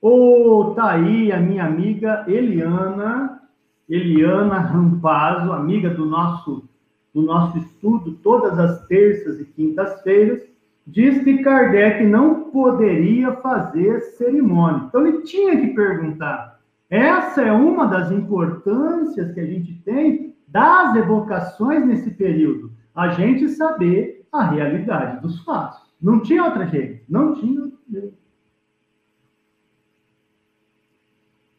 Ou 0.00 0.70
oh, 0.70 0.74
tá 0.74 0.92
aí 0.92 1.30
a 1.30 1.38
minha 1.38 1.66
amiga 1.66 2.24
Eliana, 2.26 3.42
Eliana 3.86 4.58
Rampazzo, 4.58 5.52
amiga 5.52 5.90
do 5.90 6.06
nosso 6.06 6.66
do 7.12 7.20
nosso 7.20 7.58
estudo 7.58 8.12
todas 8.22 8.58
as 8.58 8.86
terças 8.86 9.38
e 9.38 9.44
quintas-feiras, 9.44 10.55
diz 10.86 11.22
que 11.24 11.42
Kardec 11.42 12.04
não 12.06 12.50
poderia 12.50 13.32
fazer 13.32 14.00
cerimônia. 14.16 14.84
Então 14.86 15.06
ele 15.06 15.22
tinha 15.22 15.60
que 15.60 15.68
perguntar: 15.68 16.60
essa 16.88 17.42
é 17.42 17.52
uma 17.52 17.86
das 17.86 18.10
importâncias 18.12 19.32
que 19.32 19.40
a 19.40 19.46
gente 19.46 19.74
tem 19.84 20.34
das 20.48 20.94
evocações 20.94 21.84
nesse 21.84 22.10
período. 22.12 22.70
A 22.94 23.08
gente 23.08 23.48
saber 23.48 24.24
a 24.32 24.44
realidade 24.44 25.20
dos 25.20 25.42
fatos. 25.44 25.80
Não 26.00 26.20
tinha 26.20 26.44
outra 26.44 26.66
jeito. 26.66 27.04
Não 27.08 27.34
tinha. 27.34 27.66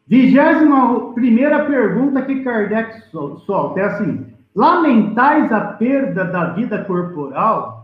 Vigésima 0.08 1.14
primeira 1.14 1.66
pergunta 1.66 2.22
que 2.22 2.42
Kardec 2.42 3.10
solta 3.12 3.80
é 3.80 3.84
assim: 3.84 4.26
lamentais 4.56 5.52
a 5.52 5.60
perda 5.74 6.24
da 6.24 6.54
vida 6.54 6.86
corporal? 6.86 7.77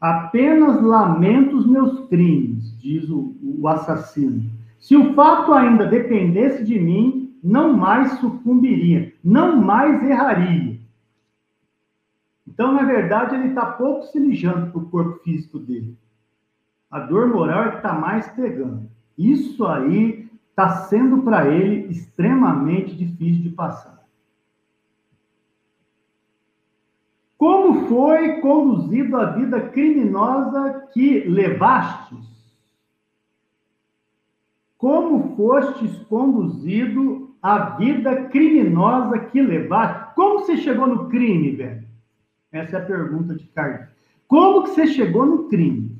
Apenas 0.00 0.82
lamento 0.82 1.56
os 1.56 1.66
meus 1.66 2.08
crimes, 2.08 2.78
diz 2.78 3.08
o, 3.08 3.34
o 3.42 3.66
assassino. 3.66 4.50
Se 4.78 4.94
o 4.94 5.14
fato 5.14 5.52
ainda 5.52 5.86
dependesse 5.86 6.62
de 6.64 6.78
mim, 6.78 7.34
não 7.42 7.76
mais 7.76 8.12
sucumbiria, 8.18 9.12
não 9.24 9.56
mais 9.62 10.02
erraria. 10.02 10.78
Então, 12.46 12.72
na 12.72 12.82
verdade, 12.84 13.34
ele 13.34 13.48
está 13.48 13.66
pouco 13.66 14.04
se 14.04 14.18
lijando 14.18 14.70
para 14.70 14.80
o 14.80 14.88
corpo 14.88 15.22
físico 15.22 15.58
dele. 15.58 15.96
A 16.90 17.00
dor 17.00 17.28
moral 17.28 17.64
é 17.64 17.70
que 17.70 17.76
está 17.76 17.92
mais 17.92 18.28
pegando. 18.30 18.88
Isso 19.18 19.66
aí 19.66 20.28
está 20.50 20.68
sendo 20.84 21.22
para 21.22 21.48
ele 21.48 21.90
extremamente 21.90 22.96
difícil 22.96 23.42
de 23.42 23.50
passar. 23.50 24.05
Como 27.38 27.86
foi 27.88 28.40
conduzido 28.40 29.16
a 29.16 29.26
vida 29.32 29.60
criminosa 29.68 30.88
que 30.92 31.20
levastes? 31.20 32.26
Como 34.78 35.36
fostes 35.36 35.96
conduzido 36.04 37.34
a 37.42 37.76
vida 37.76 38.24
criminosa 38.28 39.18
que 39.18 39.42
levaste? 39.42 40.14
Como 40.14 40.40
você 40.40 40.56
chegou 40.56 40.86
no 40.86 41.08
crime, 41.08 41.50
velho? 41.52 41.86
Essa 42.52 42.78
é 42.78 42.82
a 42.82 42.86
pergunta 42.86 43.34
de 43.34 43.44
Kardec. 43.48 43.90
Como 44.26 44.64
que 44.64 44.70
você 44.70 44.86
chegou 44.86 45.26
no 45.26 45.48
crime? 45.48 45.96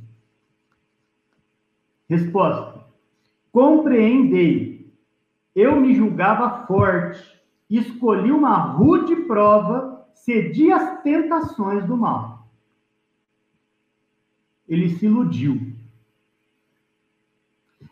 Resposta: 2.09 2.85
Compreendei. 3.53 4.77
Eu 5.55 5.81
me 5.81 5.95
julgava 5.95 6.67
forte, 6.67 7.23
escolhi 7.69 8.31
uma 8.31 8.57
rude 8.57 9.17
prova, 9.17 9.96
cedi 10.17 10.73
às 10.73 11.03
tentações 11.03 11.85
do 11.87 11.97
mal. 11.97 12.49
Ele 14.69 14.89
se 14.91 15.07
iludiu. 15.07 15.73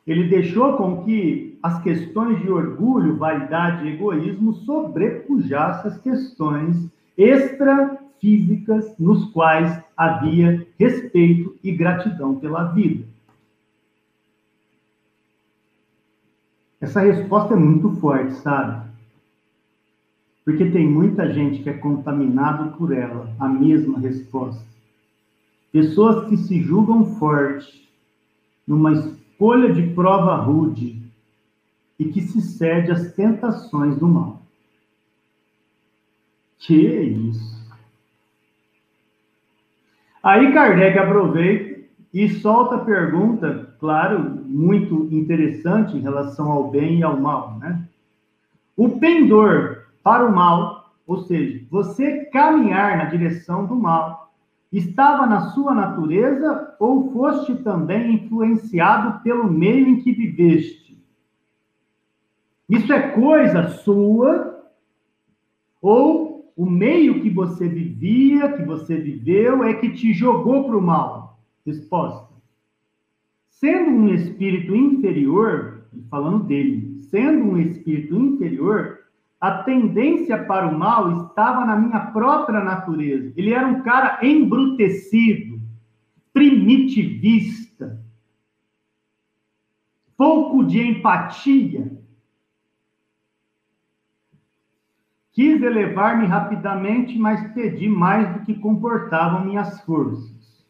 Ele 0.07 0.29
deixou 0.29 0.77
com 0.77 1.05
que 1.05 1.59
as 1.63 1.81
questões 1.83 2.41
de 2.43 2.51
orgulho, 2.51 3.17
vaidade 3.17 3.87
e 3.87 3.95
egoísmo 3.95 4.53
sobrepujassem 4.53 5.91
as 5.91 5.99
questões 5.99 6.91
extrafísicas 7.17 8.99
nos 8.99 9.31
quais 9.33 9.81
havia 9.97 10.67
respeito 10.79 11.57
e 11.63 11.73
gratidão 11.73 12.35
pela 12.35 12.65
vida. 12.65 13.07
Essa 16.81 17.01
resposta 17.01 17.55
é 17.55 17.57
muito 17.57 17.93
forte, 17.97 18.35
sabe? 18.35 18.84
Porque 20.45 20.71
tem 20.71 20.87
muita 20.87 21.33
gente 21.33 21.63
que 21.63 21.71
é 21.71 21.73
contaminado 21.73 22.77
por 22.77 22.93
ela, 22.93 23.35
a 23.41 23.49
mesma 23.49 23.99
resposta. 23.99 24.63
Pessoas 25.73 26.29
que 26.29 26.37
se 26.37 26.61
julgam 26.61 27.17
forte 27.17 27.89
numa 28.67 28.93
escolha 28.93 29.73
de 29.73 29.83
prova 29.95 30.37
rude 30.37 31.03
e 31.99 32.05
que 32.07 32.21
se 32.21 32.41
cede 32.41 32.91
às 32.93 33.13
tentações 33.15 33.97
do 33.97 34.07
mal. 34.07 34.43
Que 36.59 36.75
isso! 36.75 37.55
Aí 40.23 40.53
Kardec 40.53 40.99
aproveita 40.99 41.85
e 42.13 42.29
solta 42.29 42.77
a 42.77 42.85
pergunta, 42.85 43.75
claro, 43.79 44.21
muito 44.47 45.09
interessante 45.11 45.97
em 45.97 46.01
relação 46.01 46.51
ao 46.51 46.71
bem 46.71 47.01
e 47.01 47.03
ao 47.03 47.21
mal, 47.21 47.59
né? 47.59 47.87
O 48.77 48.99
pendor 48.99 49.84
para 50.05 50.25
o 50.25 50.35
mal, 50.35 50.95
ou 51.07 51.19
seja, 51.23 51.67
você 51.71 52.27
caminhar 52.27 52.99
na 52.99 53.07
direção 53.07 53.67
do 53.67 53.75
mal, 53.75 54.33
estava 54.71 55.27
na 55.27 55.51
sua 55.51 55.75
natureza 55.75 56.77
ou 56.79 57.11
foste 57.13 57.57
também 57.57 58.15
influenciado 58.15 59.23
pelo 59.23 59.51
meio 59.51 59.89
em 59.89 60.01
que 60.01 60.13
viveste? 60.13 61.03
Isso 62.69 62.93
é 62.93 63.11
coisa 63.11 63.69
sua 63.69 64.71
ou 65.81 66.53
o 66.57 66.67
meio 66.67 67.21
que 67.21 67.31
você 67.31 67.69
vivia, 67.69 68.53
que 68.53 68.63
você 68.63 68.97
viveu, 68.97 69.65
é 69.65 69.75
que 69.75 69.91
te 69.91 70.13
jogou 70.13 70.65
para 70.65 70.77
o 70.77 70.83
mal? 70.83 71.41
Resposta. 71.67 72.33
Sendo 73.49 73.91
um 73.91 74.09
espírito 74.09 74.75
inferior, 74.75 75.87
falando 76.11 76.45
dele, 76.45 77.01
sendo 77.11 77.45
um 77.45 77.59
espírito 77.59 78.17
inferior, 78.17 78.94
a 79.45 79.63
tendência 79.63 80.43
para 80.43 80.67
o 80.67 80.79
mal 80.79 81.27
estava 81.27 81.67
na 81.67 81.77
minha 81.77 82.01
própria 82.13 82.65
natureza. 82.65 83.31
Ele 83.37 83.53
era 83.53 83.67
um 83.67 83.83
cara 83.83 84.19
embrutecido, 84.27 85.61
primitivista, 86.33 88.03
pouco 90.17 90.65
de 90.65 90.81
empatia. 90.81 91.93
Quis 95.31 95.61
elevar-me 95.63 96.25
rapidamente, 96.25 97.19
mas 97.19 97.53
pedi 97.53 97.87
mais 97.87 98.33
do 98.33 98.47
que 98.47 98.55
comportavam 98.55 99.45
minhas 99.45 99.79
forças. 99.83 100.65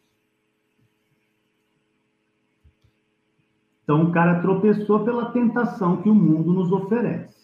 Então 3.84 4.02
o 4.02 4.10
cara 4.10 4.40
tropeçou 4.40 5.04
pela 5.04 5.30
tentação 5.30 6.02
que 6.02 6.10
o 6.10 6.14
mundo 6.14 6.52
nos 6.52 6.72
oferece. 6.72 7.43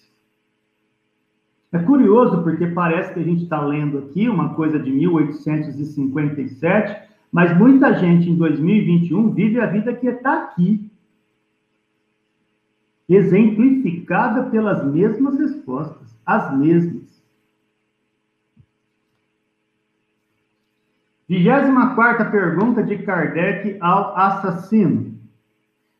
É 1.72 1.78
curioso 1.78 2.42
porque 2.42 2.66
parece 2.66 3.14
que 3.14 3.20
a 3.20 3.24
gente 3.24 3.44
está 3.44 3.64
lendo 3.64 3.98
aqui 3.98 4.28
uma 4.28 4.54
coisa 4.54 4.76
de 4.78 4.90
1857, 4.90 7.08
mas 7.30 7.56
muita 7.56 7.94
gente 7.94 8.28
em 8.28 8.34
2021 8.34 9.32
vive 9.32 9.60
a 9.60 9.66
vida 9.66 9.94
que 9.94 10.08
está 10.08 10.44
aqui, 10.44 10.90
exemplificada 13.08 14.50
pelas 14.50 14.84
mesmas 14.84 15.38
respostas, 15.38 16.18
as 16.26 16.58
mesmas. 16.58 17.08
24 21.28 22.32
pergunta 22.32 22.82
de 22.82 22.98
Kardec 22.98 23.76
ao 23.80 24.16
assassino. 24.16 25.14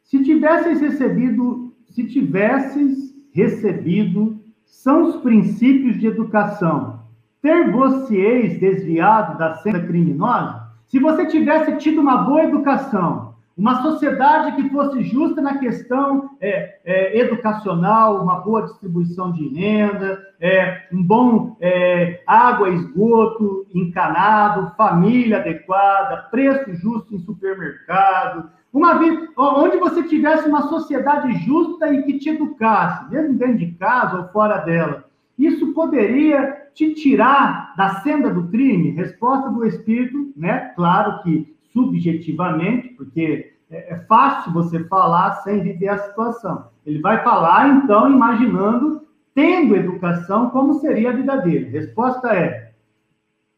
Se 0.03 0.25
tivesses 0.25 0.81
recebido, 0.81 1.73
se 1.89 2.09
tivesses 2.09 3.15
recebido 3.33 4.40
são 4.71 5.03
os 5.03 5.17
princípios 5.17 5.99
de 5.99 6.07
educação, 6.07 7.01
ter-vos-eis 7.43 8.59
desviado 8.59 9.37
da 9.37 9.55
senda 9.57 9.81
criminosa? 9.81 10.69
Se 10.87 10.99
você 10.99 11.27
tivesse 11.27 11.77
tido 11.77 12.01
uma 12.01 12.19
boa 12.19 12.45
educação, 12.45 13.35
uma 13.57 13.83
sociedade 13.83 14.57
que 14.57 14.71
fosse 14.71 15.03
justa 15.03 15.43
na 15.43 15.59
questão 15.59 16.31
é, 16.41 16.79
é, 16.83 17.19
educacional, 17.19 18.23
uma 18.23 18.41
boa 18.41 18.63
distribuição 18.63 19.33
de 19.33 19.49
renda, 19.49 20.19
é, 20.41 20.87
um 20.91 21.03
bom 21.03 21.57
é, 21.61 22.23
água, 22.27 22.71
esgoto 22.71 23.67
encanado, 23.75 24.73
família 24.77 25.39
adequada, 25.41 26.29
preço 26.31 26.75
justo 26.75 27.15
em 27.15 27.19
supermercado, 27.19 28.49
uma 28.73 28.95
vida 28.99 29.29
onde 29.37 29.79
você 29.79 30.03
tivesse 30.05 30.49
uma 30.49 30.69
sociedade 30.69 31.33
justa 31.45 31.93
e 31.93 32.03
que 32.03 32.19
te 32.19 32.31
educasse, 32.31 33.11
mesmo 33.11 33.35
dentro 33.35 33.59
de 33.59 33.73
casa 33.73 34.19
ou 34.19 34.29
fora 34.29 34.59
dela. 34.59 35.05
Isso 35.37 35.73
poderia 35.73 36.69
te 36.75 36.95
tirar 36.95 37.75
da 37.77 38.01
senda 38.01 38.31
do 38.31 38.49
crime? 38.49 38.91
Resposta 38.91 39.49
do 39.51 39.65
Espírito, 39.65 40.33
né? 40.37 40.73
Claro 40.77 41.23
que 41.23 41.57
subjetivamente, 41.73 42.89
porque 42.91 43.55
é, 43.71 43.95
é 43.95 43.99
fácil 44.01 44.53
você 44.53 44.85
falar 44.85 45.33
sem 45.43 45.63
viver 45.63 45.89
a 45.89 45.99
situação. 45.99 46.67
Ele 46.85 47.01
vai 47.01 47.23
falar, 47.23 47.69
então, 47.69 48.11
imaginando, 48.11 49.03
tendo 49.35 49.77
educação, 49.77 50.51
como 50.51 50.75
seria 50.75 51.11
a 51.11 51.17
vida 51.17 51.37
dele. 51.37 51.71
Resposta 51.71 52.35
é 52.35 52.73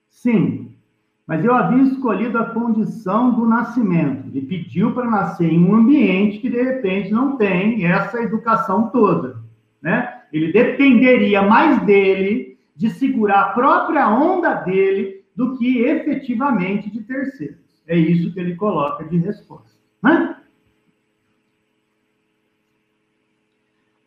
sim. 0.08 0.61
Mas 1.26 1.44
eu 1.44 1.54
havia 1.54 1.84
escolhido 1.84 2.36
a 2.38 2.46
condição 2.46 3.32
do 3.32 3.46
nascimento. 3.46 4.26
Ele 4.28 4.42
pediu 4.42 4.92
para 4.92 5.08
nascer 5.08 5.50
em 5.50 5.64
um 5.64 5.74
ambiente 5.74 6.38
que, 6.38 6.50
de 6.50 6.60
repente, 6.60 7.10
não 7.10 7.36
tem 7.36 7.84
essa 7.86 8.20
educação 8.20 8.88
toda. 8.90 9.36
Né? 9.80 10.22
Ele 10.32 10.52
dependeria 10.52 11.42
mais 11.42 11.80
dele, 11.82 12.58
de 12.74 12.90
segurar 12.90 13.40
a 13.40 13.48
própria 13.50 14.08
onda 14.08 14.54
dele, 14.54 15.22
do 15.34 15.56
que 15.56 15.78
efetivamente 15.78 16.90
de 16.90 17.02
terceiros. 17.02 17.62
É 17.86 17.96
isso 17.96 18.32
que 18.32 18.40
ele 18.40 18.56
coloca 18.56 19.04
de 19.04 19.16
resposta. 19.18 19.78
Né? 20.02 20.36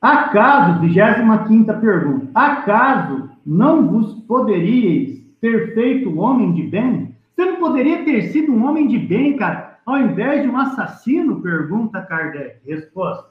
Acaso, 0.01 0.82
25 0.82 1.74
pergunta, 1.80 2.30
acaso 2.36 3.30
não 3.45 3.88
vos 3.88 4.13
poderíeis 4.26 5.24
ter 5.46 5.76
feito 5.76 6.20
homem 6.20 6.54
de 6.54 6.64
bem? 6.64 7.16
Você 7.36 7.46
não 7.46 7.58
poderia 7.58 8.04
ter 8.04 8.32
sido 8.32 8.52
um 8.52 8.66
homem 8.66 8.88
de 8.88 8.98
bem, 8.98 9.38
cara, 9.38 9.80
ao 9.86 10.00
invés 10.00 10.41
de 10.41 10.50
um 10.50 10.58
assassino? 10.58 11.39
Pergunta 11.39 12.02
Kardec. 12.02 12.58
Resposta: 12.66 13.30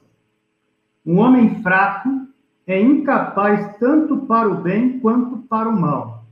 Um 1.04 1.18
homem 1.18 1.60
fraco 1.60 2.08
é 2.68 2.80
incapaz 2.80 3.76
tanto 3.78 4.18
para 4.18 4.48
o 4.48 4.62
bem 4.62 5.00
quanto 5.00 5.38
para 5.48 5.68
o 5.68 5.80
mal. 5.80 6.24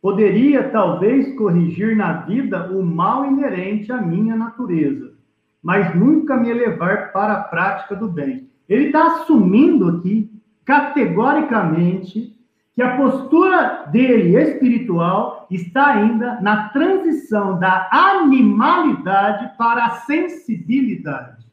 Poderia 0.00 0.68
talvez 0.68 1.34
corrigir 1.34 1.96
na 1.96 2.12
vida 2.20 2.70
o 2.70 2.84
mal 2.84 3.26
inerente 3.26 3.90
à 3.90 4.00
minha 4.00 4.36
natureza, 4.36 5.12
mas 5.60 5.92
nunca 5.96 6.36
me 6.36 6.50
elevar 6.50 7.10
para 7.12 7.32
a 7.32 7.42
prática 7.42 7.96
do 7.96 8.06
bem. 8.06 8.48
Ele 8.68 8.86
está 8.86 9.06
assumindo 9.06 9.88
aqui, 9.88 10.30
categoricamente, 10.64 12.38
que 12.74 12.82
a 12.82 12.96
postura 12.96 13.86
dele 13.90 14.36
espiritual 14.36 15.46
está 15.50 15.92
ainda 15.92 16.40
na 16.40 16.68
transição 16.70 17.58
da 17.58 17.88
animalidade 17.92 19.56
para 19.56 19.84
a 19.86 19.90
sensibilidade. 20.00 21.44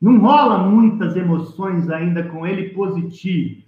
Não 0.00 0.18
rola 0.18 0.58
muitas 0.58 1.16
emoções 1.16 1.90
ainda 1.90 2.22
com 2.24 2.46
ele 2.46 2.70
positivas. 2.70 3.62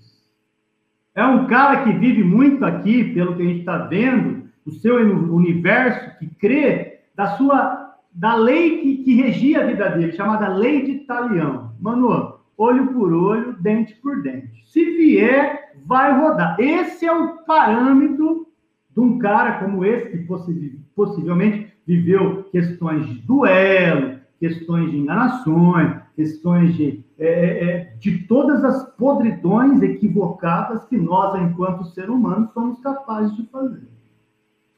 É 1.15 1.25
um 1.25 1.47
cara 1.47 1.85
que 1.85 1.93
vive 1.93 2.23
muito 2.25 2.65
aqui, 2.65 3.13
pelo 3.13 3.37
que 3.37 3.43
a 3.43 3.45
gente 3.45 3.61
está 3.61 3.79
vendo, 3.79 4.49
o 4.65 4.71
seu 4.71 4.97
universo, 4.97 6.19
que 6.19 6.27
crê 6.27 7.01
da 7.15 7.37
sua 7.37 7.85
da 8.13 8.37
lei 8.37 8.79
que, 8.79 8.97
que 8.99 9.15
regia 9.15 9.63
a 9.63 9.67
vida 9.67 9.91
dele, 9.91 10.13
chamada 10.13 10.47
lei 10.47 10.85
de 10.85 11.01
Talião. 11.01 11.73
Mano, 11.81 12.39
olho 12.57 12.87
por 12.93 13.13
olho, 13.13 13.57
dente 13.61 13.95
por 13.97 14.23
dente. 14.23 14.63
Se 14.67 14.85
vier, 14.85 15.64
vai 15.85 16.19
rodar. 16.19 16.57
Esse 16.59 17.07
é 17.07 17.13
o 17.13 17.39
parâmetro 17.45 18.49
de 18.95 19.01
um 19.01 19.19
cara 19.19 19.59
como 19.59 19.85
esse, 19.85 20.11
que 20.11 20.79
possivelmente 20.95 21.73
viveu 21.87 22.45
questões 22.45 23.07
de 23.07 23.15
duelo, 23.23 24.21
questões 24.39 24.91
de 24.91 24.99
enganações, 24.99 26.01
questões 26.15 26.75
de, 26.75 27.05
é, 27.19 27.27
é, 27.27 27.65
é 27.65 27.85
de 27.99 28.19
todas 28.27 28.65
as 28.65 28.85
podridões 28.97 29.83
equivocadas 29.83 30.85
que 30.85 30.97
nós, 30.97 31.41
enquanto 31.43 31.85
ser 31.87 32.09
humano, 32.09 32.49
somos 32.55 32.79
capazes 32.81 33.35
de 33.37 33.47
fazer. 33.49 33.89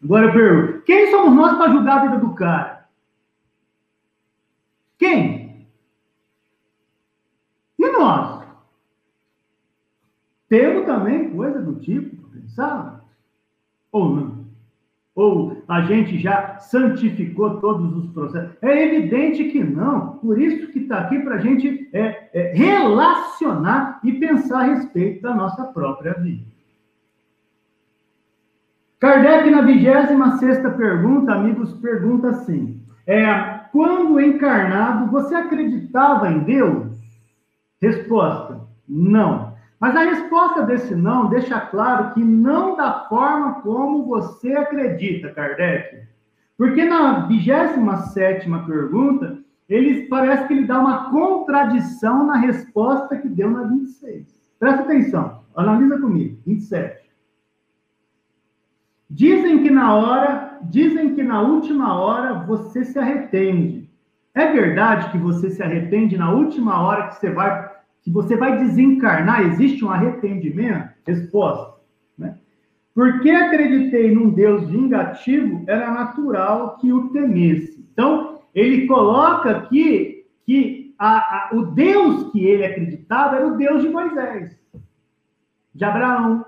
Agora 0.03 0.27
eu 0.27 0.33
pergunto: 0.33 0.83
quem 0.83 1.11
somos 1.11 1.35
nós 1.35 1.57
para 1.57 1.73
julgar 1.73 1.99
a 1.99 2.03
vida 2.03 2.19
do 2.19 2.35
cara? 2.35 2.87
Quem? 4.99 5.67
E 7.79 7.89
nós? 7.91 8.47
Temos 10.49 10.87
também 10.87 11.31
coisa 11.31 11.61
do 11.61 11.77
tipo 11.77 12.17
para 12.17 12.41
pensar? 12.41 13.05
Ou 13.91 14.15
não? 14.15 14.47
Ou 15.15 15.63
a 15.67 15.81
gente 15.81 16.19
já 16.19 16.59
santificou 16.59 17.59
todos 17.59 17.97
os 17.97 18.13
processos? 18.13 18.55
É 18.61 18.85
evidente 18.85 19.45
que 19.45 19.65
não. 19.65 20.19
Por 20.19 20.39
isso 20.39 20.71
que 20.71 20.81
está 20.81 20.99
aqui 20.99 21.19
para 21.21 21.37
a 21.37 21.39
gente 21.39 21.89
é, 21.93 22.29
é, 22.35 22.53
relacionar 22.55 23.99
e 24.05 24.13
pensar 24.13 24.61
a 24.61 24.75
respeito 24.75 25.23
da 25.23 25.35
nossa 25.35 25.65
própria 25.65 26.13
vida. 26.15 26.45
Kardec, 29.01 29.51
na 29.51 29.63
26 29.63 30.59
pergunta, 30.77 31.33
amigos, 31.33 31.73
pergunta 31.75 32.29
assim: 32.29 32.83
é, 33.07 33.61
quando 33.73 34.21
encarnado, 34.21 35.11
você 35.11 35.35
acreditava 35.35 36.31
em 36.31 36.41
Deus? 36.41 36.95
Resposta: 37.81 38.61
não. 38.87 39.56
Mas 39.79 39.95
a 39.95 40.01
resposta 40.01 40.63
desse 40.63 40.95
não 40.95 41.29
deixa 41.29 41.61
claro 41.61 42.15
que 42.15 42.25
não 42.25 42.77
da 42.77 43.07
forma 43.09 43.61
como 43.61 44.07
você 44.07 44.55
acredita, 44.55 45.31
Kardec. 45.31 46.07
Porque 46.57 46.85
na 46.85 47.27
27 47.27 48.49
pergunta, 48.67 49.39
ele 49.69 50.07
parece 50.09 50.47
que 50.47 50.55
ele 50.55 50.67
dá 50.67 50.79
uma 50.79 51.11
contradição 51.11 52.25
na 52.25 52.37
resposta 52.37 53.19
que 53.19 53.29
deu 53.29 53.51
na 53.51 53.65
26. 53.65 54.27
Presta 54.59 54.83
atenção, 54.83 55.43
analisa 55.55 56.01
comigo. 56.01 56.39
27. 56.47 57.07
Dizem 59.11 59.63
que 59.63 59.71
na 59.71 59.95
hora, 59.95 60.59
dizem 60.63 61.15
que 61.15 61.23
na 61.23 61.43
última 61.43 61.99
hora 61.99 62.35
você 62.45 62.85
se 62.85 62.99
arrepende. 62.99 63.91
É 64.35 64.51
verdade 64.51 65.11
que 65.11 65.19
você 65.19 65.51
se 65.51 65.63
arrepende 65.63 66.17
na 66.17 66.31
última 66.31 66.83
hora 66.83 67.09
que 67.09 67.17
você 67.17 67.31
vai 67.31 67.76
que 68.07 68.11
você 68.13 68.37
vai 68.37 68.57
desencarnar, 68.59 69.49
existe 69.49 69.85
um 69.85 69.91
arrependimento? 69.91 70.91
Resposta. 71.05 71.81
Né? 72.17 72.39
Porque 72.95 73.29
acreditei 73.29 74.15
num 74.15 74.31
Deus 74.31 74.71
vingativo, 74.71 75.65
era 75.67 75.91
natural 75.91 76.77
que 76.77 76.93
o 76.93 77.09
temesse. 77.09 77.85
Então, 77.93 78.43
ele 78.55 78.87
coloca 78.87 79.51
aqui 79.51 80.25
que 80.47 80.95
a, 80.97 81.17
a, 81.17 81.51
o 81.53 81.67
Deus 81.73 82.31
que 82.31 82.45
ele 82.45 82.65
acreditava 82.65 83.39
era 83.39 83.49
o 83.49 83.57
Deus 83.57 83.83
de 83.83 83.89
Moisés, 83.89 84.57
de 85.75 85.85
Abraão, 85.85 86.47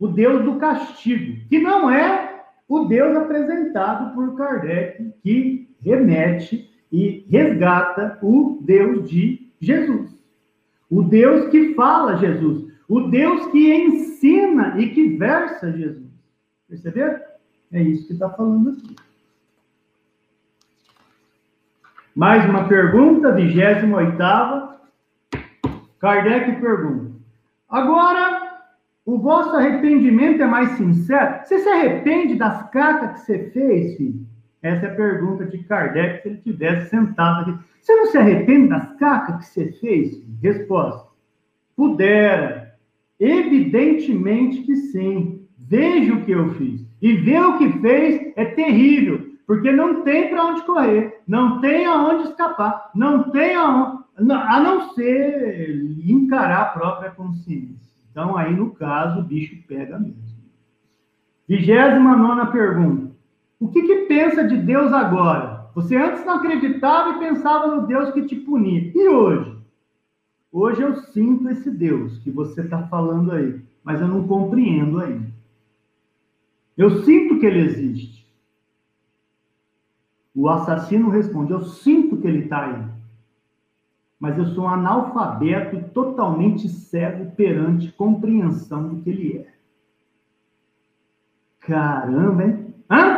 o 0.00 0.08
Deus 0.08 0.42
do 0.44 0.56
castigo, 0.56 1.46
que 1.46 1.58
não 1.58 1.90
é 1.90 2.42
o 2.66 2.86
Deus 2.86 3.14
apresentado 3.14 4.14
por 4.14 4.34
Kardec, 4.34 5.12
que 5.22 5.68
remete 5.82 6.70
e 6.90 7.26
resgata 7.28 8.18
o 8.22 8.58
Deus 8.62 9.10
de 9.10 9.45
Jesus. 9.60 10.14
O 10.90 11.02
Deus 11.02 11.48
que 11.50 11.74
fala 11.74 12.16
Jesus. 12.16 12.72
O 12.88 13.02
Deus 13.02 13.46
que 13.48 13.74
ensina 13.74 14.80
e 14.80 14.90
que 14.90 15.16
versa 15.16 15.72
Jesus. 15.72 16.06
Perceberam? 16.68 17.20
É 17.72 17.82
isso 17.82 18.06
que 18.06 18.12
está 18.12 18.30
falando 18.30 18.70
aqui. 18.70 18.96
Mais 22.14 22.48
uma 22.48 22.66
pergunta, 22.68 23.32
28. 23.32 24.76
Kardec 25.98 26.60
pergunta: 26.60 27.12
Agora, 27.68 28.60
o 29.04 29.18
vosso 29.18 29.54
arrependimento 29.56 30.42
é 30.42 30.46
mais 30.46 30.70
sincero? 30.70 31.44
Você 31.44 31.58
se 31.58 31.68
arrepende 31.68 32.36
das 32.36 32.70
cartas 32.70 33.20
que 33.20 33.26
você 33.26 33.50
fez, 33.50 33.96
filho? 33.96 34.26
Essa 34.62 34.86
é 34.86 34.92
a 34.92 34.94
pergunta 34.94 35.44
de 35.44 35.58
Kardec 35.58 36.22
se 36.22 36.28
ele 36.28 36.38
tivesse 36.38 36.90
sentado 36.90 37.50
aqui. 37.50 37.58
Você 37.80 37.94
não 37.94 38.06
se 38.06 38.18
arrepende 38.18 38.68
das 38.68 38.96
cacas 38.96 39.36
que 39.36 39.54
você 39.54 39.72
fez? 39.72 40.22
Resposta: 40.42 41.08
Pudera. 41.76 42.74
Evidentemente 43.18 44.62
que 44.62 44.76
sim. 44.76 45.46
Veja 45.58 46.14
o 46.14 46.24
que 46.24 46.32
eu 46.32 46.54
fiz. 46.54 46.86
E 47.00 47.12
ver 47.14 47.42
o 47.42 47.58
que 47.58 47.68
fez 47.80 48.32
é 48.36 48.44
terrível, 48.44 49.26
porque 49.46 49.70
não 49.70 50.02
tem 50.02 50.28
para 50.28 50.44
onde 50.46 50.62
correr, 50.62 51.22
não 51.26 51.60
tem 51.60 51.84
aonde 51.86 52.28
escapar, 52.28 52.90
não 52.94 53.30
tem 53.30 53.54
aonde, 53.54 54.02
a 54.16 54.60
não 54.60 54.94
ser 54.94 55.84
encarar 56.04 56.62
a 56.62 56.66
própria 56.66 57.10
consciência. 57.10 57.76
Então, 58.10 58.36
aí, 58.36 58.54
no 58.54 58.70
caso, 58.70 59.20
o 59.20 59.24
bicho 59.24 59.56
pega 59.68 59.98
mesmo. 59.98 60.16
Vigésima 61.46 62.16
nona 62.16 62.46
pergunta. 62.46 63.05
O 63.58 63.68
que, 63.68 63.82
que 63.82 64.06
pensa 64.06 64.44
de 64.44 64.56
Deus 64.56 64.92
agora? 64.92 65.70
Você 65.74 65.96
antes 65.96 66.24
não 66.24 66.34
acreditava 66.34 67.10
e 67.10 67.18
pensava 67.18 67.74
no 67.74 67.86
Deus 67.86 68.10
que 68.10 68.22
te 68.22 68.36
punia. 68.36 68.92
E 68.94 69.08
hoje? 69.08 69.56
Hoje 70.52 70.82
eu 70.82 70.94
sinto 70.94 71.48
esse 71.48 71.70
Deus 71.70 72.18
que 72.18 72.30
você 72.30 72.62
está 72.62 72.86
falando 72.86 73.32
aí, 73.32 73.60
mas 73.84 74.00
eu 74.00 74.08
não 74.08 74.26
compreendo 74.26 75.00
ainda. 75.00 75.30
Eu 76.76 77.02
sinto 77.02 77.38
que 77.38 77.46
ele 77.46 77.60
existe. 77.60 78.26
O 80.34 80.48
assassino 80.48 81.08
responde: 81.08 81.52
Eu 81.52 81.62
sinto 81.62 82.18
que 82.18 82.26
ele 82.26 82.44
está 82.44 82.66
aí. 82.66 82.84
Mas 84.18 84.38
eu 84.38 84.46
sou 84.46 84.64
um 84.64 84.68
analfabeto 84.68 85.90
totalmente 85.92 86.68
cego 86.68 87.30
perante 87.32 87.92
compreensão 87.92 88.88
do 88.88 89.02
que 89.02 89.10
ele 89.10 89.38
é. 89.38 89.54
Caramba, 91.60 92.44
hein? 92.44 92.74
Hã? 92.90 93.15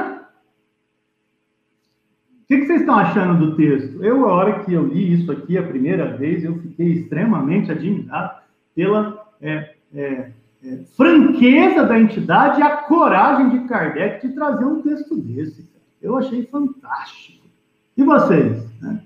O 2.48 2.50
que, 2.50 2.60
que, 2.60 2.66
vocês 2.66 2.80
estão 2.80 2.94
achando 2.94 3.46
do 3.46 3.56
texto? 3.56 4.02
Eu, 4.02 4.26
a 4.26 4.32
hora 4.32 4.64
que 4.64 4.72
eu 4.72 4.86
li 4.86 5.12
isso 5.12 5.30
aqui 5.30 5.58
a 5.58 5.62
primeira 5.62 6.16
vez, 6.16 6.42
eu 6.42 6.58
fiquei 6.58 6.92
extremamente 6.92 7.70
admirado 7.70 8.40
pela 8.74 9.22
é, 9.38 9.74
é, 9.94 10.32
é, 10.64 10.78
franqueza 10.96 11.84
da 11.84 12.00
entidade 12.00 12.58
e 12.58 12.62
a 12.62 12.78
coragem 12.78 13.50
de 13.50 13.68
Kardec 13.68 14.26
de 14.26 14.32
trazer 14.32 14.64
um 14.64 14.80
texto 14.80 15.14
desse. 15.20 15.70
Eu 16.00 16.16
achei 16.16 16.46
fantástico. 16.46 17.46
E 17.94 18.02
vocês? 18.02 18.66
Né? 18.80 19.02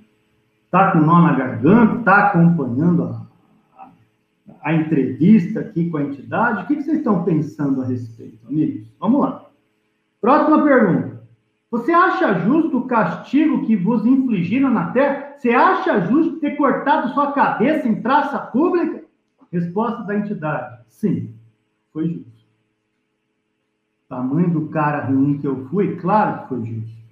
Tá 0.70 0.92
com 0.92 1.00
nó 1.00 1.22
na 1.22 1.32
garganta? 1.32 2.04
Tá 2.04 2.28
acompanhando 2.28 3.02
a, 3.02 3.26
a, 3.76 3.90
a 4.62 4.72
entrevista 4.72 5.58
aqui 5.58 5.90
com 5.90 5.96
a 5.96 6.04
entidade? 6.04 6.62
O 6.62 6.66
que, 6.68 6.76
que 6.76 6.82
vocês 6.84 6.98
estão 6.98 7.24
pensando 7.24 7.82
a 7.82 7.86
respeito, 7.86 8.38
amigos? 8.46 8.86
Vamos 9.00 9.20
lá. 9.20 9.46
Próxima 10.20 10.62
pergunta. 10.62 11.11
Você 11.72 11.90
acha 11.90 12.40
justo 12.40 12.76
o 12.80 12.86
castigo 12.86 13.64
que 13.64 13.74
vos 13.74 14.04
infligiram 14.04 14.70
na 14.70 14.90
terra? 14.90 15.32
Você 15.38 15.52
acha 15.52 16.02
justo 16.02 16.38
ter 16.38 16.54
cortado 16.54 17.14
sua 17.14 17.32
cabeça 17.32 17.88
em 17.88 18.02
praça 18.02 18.38
pública? 18.38 19.02
Resposta 19.50 20.02
da 20.02 20.14
entidade: 20.14 20.82
sim, 20.86 21.34
foi 21.90 22.10
justo. 22.10 22.30
Tamanho 24.06 24.50
do 24.50 24.68
cara 24.68 25.06
ruim 25.06 25.38
que 25.38 25.46
eu 25.46 25.66
fui, 25.68 25.96
claro 25.96 26.42
que 26.42 26.48
foi 26.50 26.66
justo. 26.66 27.02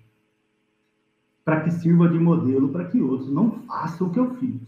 Para 1.42 1.62
que 1.62 1.70
sirva 1.70 2.06
de 2.11 2.18
modelo 2.18 2.68
para 2.68 2.84
que 2.84 3.00
outros 3.00 3.32
não 3.32 3.52
façam 3.66 4.08
o 4.08 4.11
que 4.11 4.20
eu 4.20 4.34
fiz. 4.34 4.61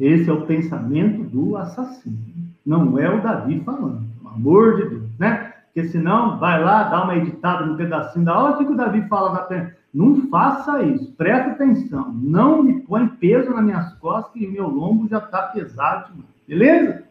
Esse 0.00 0.30
é 0.30 0.32
o 0.32 0.46
pensamento 0.46 1.22
do 1.24 1.54
assassino. 1.54 2.16
Não 2.64 2.98
é 2.98 3.14
o 3.14 3.22
Davi 3.22 3.60
falando, 3.60 4.06
pelo 4.16 4.34
amor 4.34 4.76
de 4.76 4.88
Deus, 4.88 5.18
né? 5.18 5.45
Porque 5.76 5.90
senão, 5.90 6.38
vai 6.38 6.64
lá, 6.64 6.84
dá 6.84 7.04
uma 7.04 7.16
editada 7.16 7.66
no 7.66 7.76
pedacinho 7.76 8.24
da 8.24 8.40
hora 8.40 8.56
que 8.56 8.72
o 8.72 8.74
Davi 8.74 9.06
fala 9.08 9.34
da 9.34 9.42
pena. 9.42 9.76
Não 9.92 10.26
faça 10.30 10.82
isso, 10.82 11.12
presta 11.12 11.50
atenção. 11.50 12.14
Não 12.14 12.62
me 12.62 12.80
põe 12.80 13.06
peso 13.06 13.50
nas 13.50 13.62
minhas 13.62 13.92
costas, 13.98 14.32
que 14.32 14.46
meu 14.46 14.68
lombo 14.68 15.06
já 15.06 15.18
está 15.18 15.42
pesado 15.48 16.14
demais. 16.14 16.30
Beleza? 16.48 17.04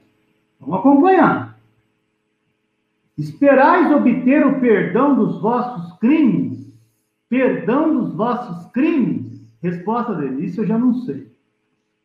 Vamos 0.59 0.79
acompanhar. 0.79 1.59
Esperais 3.15 3.91
obter 3.91 4.43
o 4.47 4.59
perdão 4.59 5.13
dos 5.13 5.39
vossos 5.39 5.99
crimes? 5.99 6.73
Perdão 7.29 7.93
dos 7.95 8.15
vossos 8.15 8.65
crimes? 8.71 9.47
Resposta 9.61 10.15
dele: 10.15 10.43
Isso 10.43 10.61
eu 10.61 10.65
já 10.65 10.75
não 10.79 10.91
sei. 11.01 11.31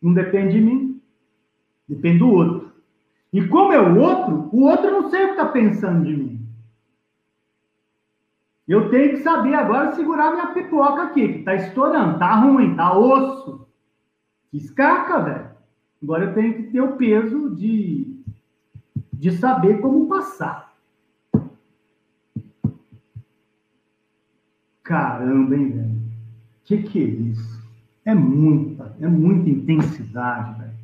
Não 0.03 0.13
depende 0.13 0.53
de 0.53 0.61
mim, 0.61 1.01
depende 1.89 2.19
do 2.19 2.31
outro. 2.31 2.71
E 3.33 3.49
como 3.49 3.73
é 3.73 3.81
o 3.81 3.99
outro, 3.99 4.51
o 4.53 4.65
outro 4.65 4.91
não 4.91 5.09
sei 5.09 5.25
o 5.25 5.27
que 5.29 5.33
está 5.33 5.47
pensando 5.47 6.05
de 6.05 6.15
mim. 6.15 6.40
Eu 8.71 8.89
tenho 8.89 9.17
que 9.17 9.25
saber 9.25 9.53
agora 9.55 9.97
segurar 9.97 10.31
minha 10.31 10.47
pipoca 10.55 11.03
aqui, 11.03 11.27
que 11.27 11.39
está 11.41 11.57
estourando, 11.57 12.21
tá 12.21 12.37
ruim, 12.37 12.77
tá 12.77 12.97
osso. 12.97 13.67
Escaca, 14.53 15.21
velho. 15.25 15.51
Agora 16.01 16.27
eu 16.27 16.35
tenho 16.35 16.55
que 16.55 16.63
ter 16.71 16.81
o 16.81 16.97
peso 16.97 17.51
de, 17.57 18.23
de 19.13 19.33
saber 19.33 19.81
como 19.81 20.07
passar. 20.09 20.73
Caramba, 24.85 25.57
hein, 25.57 25.71
velho? 25.71 26.03
Que 26.63 26.81
que 26.85 27.03
é 27.03 27.07
isso? 27.07 27.69
É 28.05 28.15
muita, 28.15 28.95
é 29.01 29.09
muita 29.09 29.51
intensidade, 29.51 30.61
velho. 30.61 30.79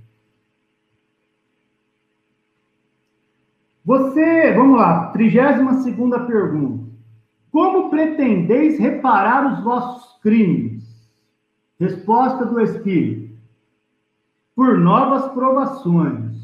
Você, 3.84 4.52
vamos 4.54 4.76
lá, 4.76 5.12
32 5.12 5.84
segunda 5.84 6.18
pergunta. 6.26 6.95
Como 7.56 7.88
pretendeis 7.88 8.78
reparar 8.78 9.50
os 9.50 9.64
vossos 9.64 10.20
crimes? 10.20 10.84
Resposta 11.80 12.44
do 12.44 12.60
Espírito. 12.60 13.34
Por 14.54 14.76
novas 14.76 15.32
provações, 15.32 16.36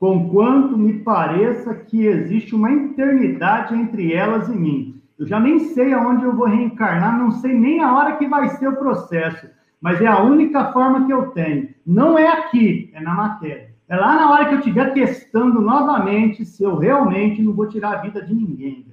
conquanto 0.00 0.76
me 0.76 0.94
pareça 0.94 1.76
que 1.76 2.06
existe 2.06 2.56
uma 2.56 2.72
eternidade 2.72 3.72
entre 3.72 4.12
elas 4.12 4.48
e 4.48 4.56
mim. 4.56 5.00
Eu 5.16 5.28
já 5.28 5.38
nem 5.38 5.60
sei 5.60 5.92
aonde 5.92 6.24
eu 6.24 6.34
vou 6.34 6.48
reencarnar, 6.48 7.16
não 7.16 7.30
sei 7.30 7.54
nem 7.54 7.78
a 7.78 7.94
hora 7.94 8.16
que 8.16 8.26
vai 8.26 8.48
ser 8.48 8.66
o 8.66 8.76
processo, 8.76 9.48
mas 9.80 10.00
é 10.00 10.08
a 10.08 10.20
única 10.20 10.72
forma 10.72 11.06
que 11.06 11.12
eu 11.12 11.30
tenho. 11.30 11.68
Não 11.86 12.18
é 12.18 12.26
aqui, 12.26 12.90
é 12.94 13.00
na 13.00 13.14
matéria. 13.14 13.70
É 13.88 13.94
lá 13.94 14.16
na 14.16 14.32
hora 14.32 14.46
que 14.46 14.54
eu 14.54 14.58
estiver 14.58 14.92
testando 14.92 15.60
novamente 15.60 16.44
se 16.44 16.64
eu 16.64 16.76
realmente 16.76 17.40
não 17.40 17.52
vou 17.52 17.68
tirar 17.68 17.98
a 17.98 18.02
vida 18.02 18.20
de 18.20 18.34
ninguém. 18.34 18.89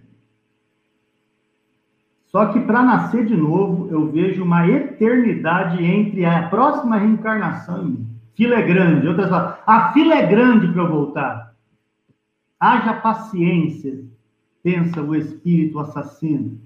Só 2.28 2.48
que 2.48 2.60
para 2.60 2.84
nascer 2.84 3.26
de 3.26 3.36
novo, 3.36 3.88
eu 3.90 4.12
vejo 4.12 4.44
uma 4.44 4.68
eternidade 4.68 5.84
entre 5.84 6.26
a 6.26 6.48
próxima 6.50 6.98
reencarnação. 6.98 8.06
Fila 8.36 8.56
é 8.56 8.62
grande. 8.62 9.08
Outras 9.08 9.30
palavras, 9.30 9.60
a 9.66 9.94
fila 9.94 10.14
é 10.14 10.26
grande 10.26 10.68
para 10.68 10.84
eu 10.84 10.90
voltar. 10.90 11.56
Haja 12.60 12.94
paciência, 12.96 14.04
pensa 14.62 15.02
o 15.02 15.16
espírito 15.16 15.80
assassino. 15.80 16.60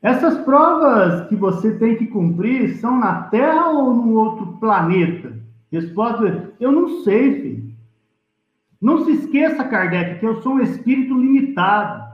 Essas 0.00 0.38
provas 0.38 1.28
que 1.28 1.36
você 1.36 1.76
tem 1.78 1.96
que 1.96 2.06
cumprir 2.06 2.76
são 2.76 2.98
na 2.98 3.24
Terra 3.24 3.70
ou 3.70 3.92
no 3.92 4.14
outro 4.14 4.56
planeta? 4.58 5.36
Resposta: 5.70 6.54
eu 6.58 6.72
não 6.72 7.02
sei, 7.02 7.42
filho. 7.42 7.76
Não 8.80 9.04
se 9.04 9.12
esqueça, 9.12 9.64
Kardec, 9.64 10.20
que 10.20 10.26
eu 10.26 10.40
sou 10.42 10.54
um 10.54 10.60
espírito 10.60 11.18
limitado 11.18 12.05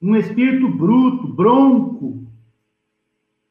um 0.00 0.16
espírito 0.16 0.68
bruto, 0.68 1.28
bronco, 1.28 2.26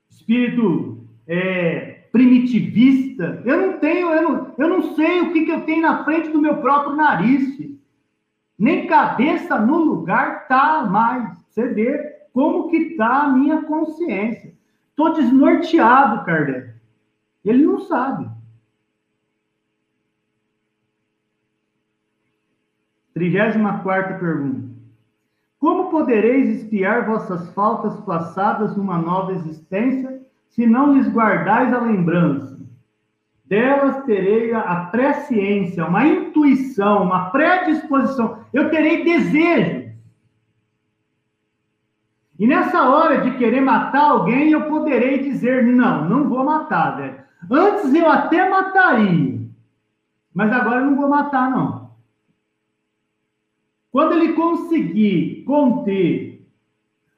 espírito 0.10 1.08
é, 1.28 2.08
primitivista. 2.12 3.42
Eu 3.46 3.62
não 3.62 3.80
tenho, 3.80 4.12
eu 4.12 4.22
não, 4.22 4.56
eu 4.58 4.70
não 4.70 4.96
sei 4.96 5.22
o 5.22 5.32
que, 5.32 5.46
que 5.46 5.52
eu 5.52 5.62
tenho 5.62 5.82
na 5.82 6.04
frente 6.04 6.30
do 6.30 6.42
meu 6.42 6.58
próprio 6.58 6.96
nariz. 6.96 7.60
Nem 8.58 8.88
cabeça 8.88 9.60
no 9.60 9.78
lugar 9.78 10.48
tá 10.48 10.86
mais. 10.86 11.38
Você 11.50 11.68
vê 11.68 11.98
como 12.34 12.70
que 12.70 12.96
tá 12.96 13.24
a 13.24 13.30
minha 13.30 13.62
consciência. 13.64 14.54
Tô 14.96 15.10
desnorteado, 15.10 16.26
Kardec. 16.26 16.74
Ele 17.46 17.64
não 17.64 17.80
sabe. 17.80 18.30
34 23.14 24.20
pergunta. 24.20 24.79
Como 25.60 25.92
podereis 25.92 26.62
espiar 26.62 27.06
vossas 27.06 27.50
faltas 27.50 28.00
passadas 28.02 28.78
numa 28.78 28.98
nova 28.98 29.34
existência, 29.34 30.22
se 30.48 30.66
não 30.66 30.94
lhes 30.94 31.08
guardais 31.10 31.74
a 31.74 31.82
lembrança? 31.82 32.58
Delas 33.46 34.04
terei 34.06 34.54
a 34.54 34.88
presciência, 34.92 35.86
uma 35.86 36.06
intuição, 36.06 37.04
uma 37.04 37.30
predisposição. 37.32 38.46
Eu 38.54 38.70
terei 38.70 39.04
desejo. 39.04 39.90
E 42.38 42.48
nessa 42.48 42.88
hora 42.90 43.20
de 43.22 43.38
querer 43.38 43.60
matar 43.60 44.12
alguém, 44.12 44.52
eu 44.52 44.70
poderei 44.70 45.20
dizer: 45.24 45.66
não, 45.66 46.08
não 46.08 46.30
vou 46.30 46.46
matar, 46.46 46.96
velho. 46.96 47.16
Antes 47.52 47.94
eu 47.94 48.10
até 48.10 48.50
mataria, 48.50 49.42
mas 50.34 50.52
agora 50.52 50.82
eu 50.82 50.86
não 50.86 50.96
vou 50.96 51.10
matar, 51.10 51.50
não. 51.50 51.79
Quando 53.92 54.14
ele 54.14 54.34
conseguir 54.34 55.44
conter 55.46 56.48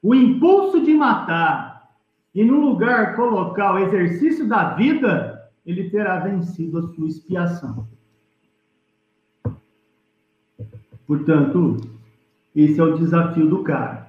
o 0.02 0.14
impulso 0.14 0.82
de 0.82 0.94
matar 0.94 1.90
e 2.34 2.42
no 2.44 2.60
lugar 2.60 3.14
colocar 3.14 3.74
o 3.74 3.78
exercício 3.78 4.48
da 4.48 4.74
vida, 4.74 5.50
ele 5.66 5.90
terá 5.90 6.18
vencido 6.20 6.78
a 6.78 6.82
sua 6.82 7.06
expiação. 7.06 7.86
Portanto, 11.06 11.76
esse 12.56 12.80
é 12.80 12.82
o 12.82 12.96
desafio 12.96 13.48
do 13.48 13.62
cara. 13.62 14.08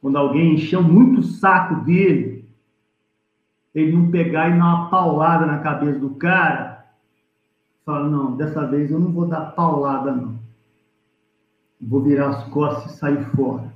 Quando 0.00 0.16
alguém 0.16 0.54
encheu 0.54 0.82
muito 0.82 1.20
o 1.20 1.24
saco 1.24 1.84
dele, 1.84 2.44
ele 3.74 3.92
não 3.92 4.10
pegar 4.10 4.48
e 4.48 4.58
dar 4.58 4.64
uma 4.64 4.90
paulada 4.90 5.46
na 5.46 5.58
cabeça 5.58 5.98
do 5.98 6.10
cara, 6.10 6.86
fala: 7.84 8.08
não, 8.08 8.36
dessa 8.36 8.66
vez 8.66 8.90
eu 8.90 8.98
não 8.98 9.12
vou 9.12 9.26
dar 9.26 9.52
paulada, 9.52 10.12
não. 10.12 10.43
Vou 11.80 12.00
virar 12.00 12.28
as 12.30 12.44
costas 12.48 12.94
e 12.94 12.98
sair 12.98 13.24
fora. 13.36 13.72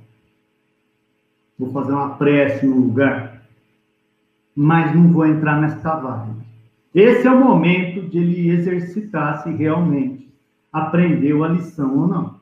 Vou 1.57 1.71
fazer 1.71 1.91
uma 1.91 2.15
prece 2.15 2.65
no 2.65 2.75
lugar. 2.75 3.41
Mas 4.55 4.95
não 4.95 5.11
vou 5.11 5.25
entrar 5.25 5.61
nesta 5.61 5.95
vibe. 5.95 6.39
Esse 6.93 7.27
é 7.27 7.31
o 7.31 7.43
momento 7.43 8.01
de 8.09 8.17
ele 8.17 8.49
exercitar 8.49 9.43
se 9.43 9.49
realmente 9.51 10.27
aprendeu 10.71 11.43
a 11.43 11.49
lição 11.49 11.97
ou 11.97 12.07
não. 12.07 12.39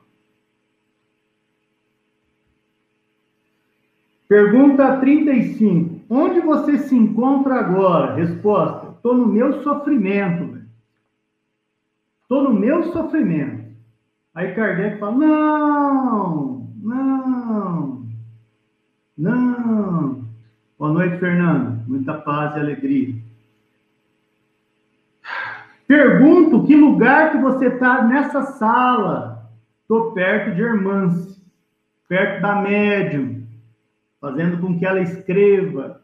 Pergunta 4.28 4.98
35. 4.98 6.00
Onde 6.10 6.40
você 6.40 6.78
se 6.78 6.94
encontra 6.94 7.56
agora? 7.56 8.14
Resposta: 8.14 8.88
Estou 8.94 9.14
no 9.14 9.26
meu 9.26 9.62
sofrimento. 9.62 10.58
Estou 12.22 12.42
no 12.42 12.52
meu 12.52 12.92
sofrimento. 12.92 13.57
Aí 14.34 14.54
Kardec 14.54 14.98
fala: 14.98 15.16
não, 15.16 16.68
não, 16.82 18.06
não. 19.16 20.24
Boa 20.78 20.92
noite, 20.92 21.18
Fernando. 21.18 21.82
Muita 21.88 22.14
paz 22.14 22.54
e 22.56 22.60
alegria. 22.60 23.14
Pergunto 25.86 26.64
que 26.66 26.76
lugar 26.76 27.32
que 27.32 27.38
você 27.38 27.68
está 27.68 28.04
nessa 28.04 28.42
sala. 28.42 29.50
Estou 29.80 30.12
perto 30.12 30.54
de 30.54 30.60
Irmãs, 30.60 31.42
perto 32.06 32.42
da 32.42 32.56
médium, 32.56 33.46
fazendo 34.20 34.58
com 34.58 34.78
que 34.78 34.84
ela 34.84 35.00
escreva. 35.00 36.02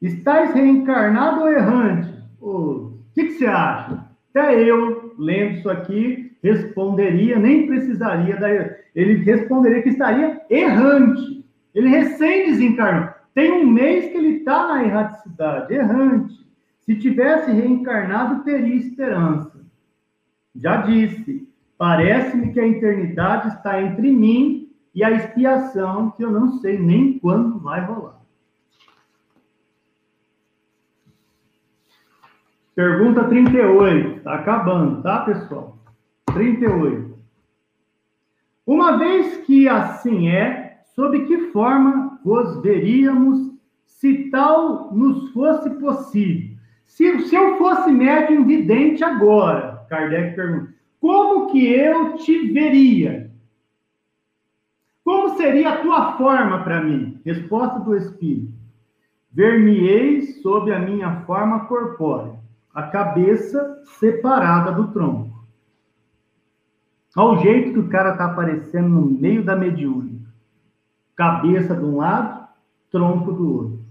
Estás 0.00 0.54
reencarnado 0.54 1.42
ou 1.42 1.48
errante? 1.48 2.10
O 2.40 2.50
oh, 2.50 2.92
que, 3.14 3.24
que 3.24 3.32
você 3.32 3.46
acha? 3.46 4.04
Até 4.30 4.58
eu, 4.64 5.14
lendo 5.18 5.58
isso 5.58 5.68
aqui, 5.68 6.21
responderia, 6.42 7.38
nem 7.38 7.66
precisaria 7.66 8.36
da. 8.36 8.48
Ele 8.94 9.14
responderia 9.22 9.82
que 9.82 9.90
estaria 9.90 10.40
errante. 10.50 11.44
Ele 11.74 11.88
recém 11.88 12.46
desencarnou. 12.46 13.14
Tem 13.34 13.50
um 13.50 13.66
mês 13.66 14.10
que 14.10 14.16
ele 14.16 14.38
está 14.38 14.68
na 14.68 14.84
erraticidade, 14.84 15.72
errante. 15.72 16.46
Se 16.80 16.96
tivesse 16.96 17.50
reencarnado, 17.50 18.44
teria 18.44 18.74
esperança. 18.74 19.64
Já 20.54 20.82
disse, 20.82 21.48
parece-me 21.78 22.52
que 22.52 22.60
a 22.60 22.66
eternidade 22.66 23.48
está 23.48 23.80
entre 23.80 24.10
mim 24.10 24.70
e 24.94 25.02
a 25.02 25.10
expiação, 25.10 26.10
que 26.10 26.22
eu 26.22 26.30
não 26.30 26.58
sei 26.58 26.78
nem 26.78 27.18
quando 27.18 27.58
vai 27.58 27.82
rolar. 27.82 28.20
Pergunta 32.74 33.24
38. 33.24 34.18
Está 34.18 34.34
acabando, 34.34 35.02
tá, 35.02 35.20
pessoal? 35.20 35.78
38. 36.34 37.12
Uma 38.66 38.96
vez 38.96 39.38
que 39.38 39.68
assim 39.68 40.28
é, 40.28 40.80
sob 40.94 41.26
que 41.26 41.50
forma 41.50 42.20
vos 42.24 42.60
veríamos 42.62 43.52
se 43.84 44.30
tal 44.30 44.92
nos 44.94 45.30
fosse 45.32 45.68
possível? 45.70 46.56
Se, 46.86 47.20
se 47.22 47.34
eu 47.34 47.56
fosse 47.58 47.90
médium 47.90 48.44
vidente 48.44 49.02
agora, 49.02 49.84
Kardec 49.88 50.36
pergunta, 50.36 50.74
como 51.00 51.50
que 51.50 51.66
eu 51.66 52.14
te 52.16 52.52
veria? 52.52 53.30
Como 55.04 55.36
seria 55.36 55.70
a 55.70 55.82
tua 55.82 56.12
forma 56.12 56.62
para 56.62 56.82
mim? 56.82 57.20
Resposta 57.24 57.80
do 57.80 57.96
Espírito. 57.96 58.52
Ver-me-eis 59.32 60.40
sob 60.42 60.72
a 60.72 60.78
minha 60.78 61.22
forma 61.22 61.64
corpórea, 61.64 62.38
a 62.74 62.84
cabeça 62.84 63.82
separada 63.98 64.72
do 64.72 64.92
tronco. 64.92 65.31
Olha 67.16 67.38
o 67.38 67.42
jeito 67.42 67.72
que 67.74 67.78
o 67.78 67.88
cara 67.88 68.12
está 68.12 68.24
aparecendo 68.24 68.88
no 68.88 69.02
meio 69.02 69.44
da 69.44 69.54
mediúnica. 69.54 70.30
Cabeça 71.14 71.74
de 71.74 71.84
um 71.84 71.98
lado, 71.98 72.48
tronco 72.90 73.32
do 73.32 73.54
outro. 73.54 73.82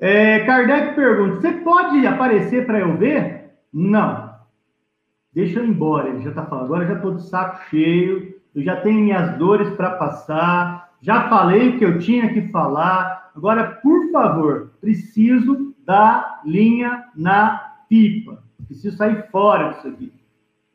É, 0.00 0.40
Kardec 0.40 0.94
pergunta: 0.94 1.40
você 1.40 1.52
pode 1.52 2.06
aparecer 2.06 2.66
para 2.66 2.80
eu 2.80 2.96
ver? 2.96 3.52
Não. 3.72 4.34
Deixa 5.32 5.58
eu 5.58 5.64
ir 5.64 5.70
embora. 5.70 6.08
Ele 6.08 6.22
já 6.22 6.30
está 6.30 6.46
falando. 6.46 6.66
Agora 6.66 6.84
eu 6.84 6.88
já 6.88 6.94
estou 6.94 7.14
de 7.14 7.22
saco 7.22 7.68
cheio. 7.68 8.34
Eu 8.54 8.62
já 8.62 8.80
tenho 8.80 9.00
minhas 9.00 9.36
dores 9.36 9.68
para 9.70 9.96
passar. 9.96 10.94
Já 11.00 11.28
falei 11.28 11.70
o 11.70 11.78
que 11.78 11.84
eu 11.84 11.98
tinha 11.98 12.32
que 12.32 12.48
falar. 12.48 13.30
Agora, 13.36 13.64
por 13.82 14.10
favor, 14.10 14.70
preciso 14.80 15.74
da 15.84 16.33
linha 16.44 17.04
na 17.16 17.72
pipa. 17.88 18.42
Preciso 18.66 18.96
sair 18.96 19.28
fora 19.30 19.72
disso 19.72 19.88
aqui. 19.88 20.12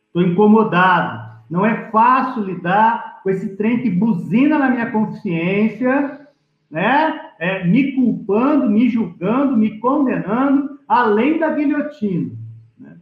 Estou 0.07 0.21
incomodado. 0.21 1.29
Não 1.49 1.65
é 1.65 1.89
fácil 1.89 2.43
lidar 2.43 3.21
com 3.23 3.29
esse 3.29 3.55
trem 3.55 3.81
que 3.81 3.89
buzina 3.89 4.57
na 4.57 4.69
minha 4.69 4.91
consciência, 4.91 6.27
né? 6.69 7.29
é, 7.39 7.63
me 7.65 7.93
culpando, 7.93 8.69
me 8.69 8.89
julgando, 8.89 9.55
me 9.55 9.79
condenando, 9.79 10.77
além 10.85 11.39
da 11.39 11.49
guilhotina. 11.49 12.31
Né? 12.77 12.97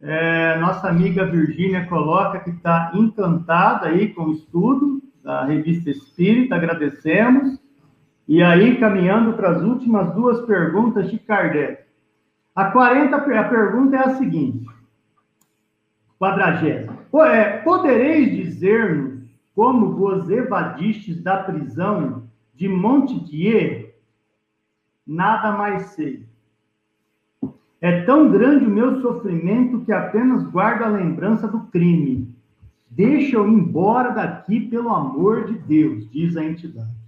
É, 0.00 0.58
nossa 0.58 0.88
amiga 0.88 1.26
Virgínia 1.26 1.84
coloca 1.86 2.40
que 2.40 2.50
está 2.50 2.90
encantada 2.94 3.88
aí 3.88 4.08
com 4.08 4.24
o 4.24 4.32
estudo 4.32 5.02
da 5.22 5.44
Revista 5.44 5.90
Espírita, 5.90 6.56
agradecemos. 6.56 7.58
E 8.26 8.42
aí, 8.42 8.76
caminhando 8.78 9.34
para 9.34 9.50
as 9.50 9.62
últimas 9.62 10.12
duas 10.14 10.40
perguntas 10.46 11.10
de 11.10 11.18
Kardec. 11.18 11.85
A 12.56 12.70
40, 12.70 13.14
a 13.14 13.48
pergunta 13.50 13.96
é 13.96 13.98
a 13.98 14.16
seguinte, 14.16 14.66
quadragésima. 16.18 16.96
É, 17.26 17.58
podereis 17.58 18.34
dizer-nos 18.34 19.28
como 19.54 19.92
vos 19.92 20.30
evadistes 20.30 21.22
da 21.22 21.42
prisão 21.42 22.24
de 22.54 22.66
Montdidier, 22.66 23.94
nada 25.06 25.52
mais 25.52 25.82
sei. 25.88 26.26
É 27.78 28.02
tão 28.04 28.30
grande 28.30 28.64
o 28.64 28.70
meu 28.70 29.02
sofrimento 29.02 29.84
que 29.84 29.92
apenas 29.92 30.42
guardo 30.44 30.82
a 30.82 30.88
lembrança 30.88 31.46
do 31.46 31.60
crime. 31.66 32.34
Deixa 32.88 33.36
eu 33.36 33.46
embora 33.46 34.12
daqui 34.12 34.60
pelo 34.60 34.88
amor 34.88 35.44
de 35.44 35.58
Deus, 35.58 36.10
diz 36.10 36.38
a 36.38 36.44
entidade. 36.44 37.05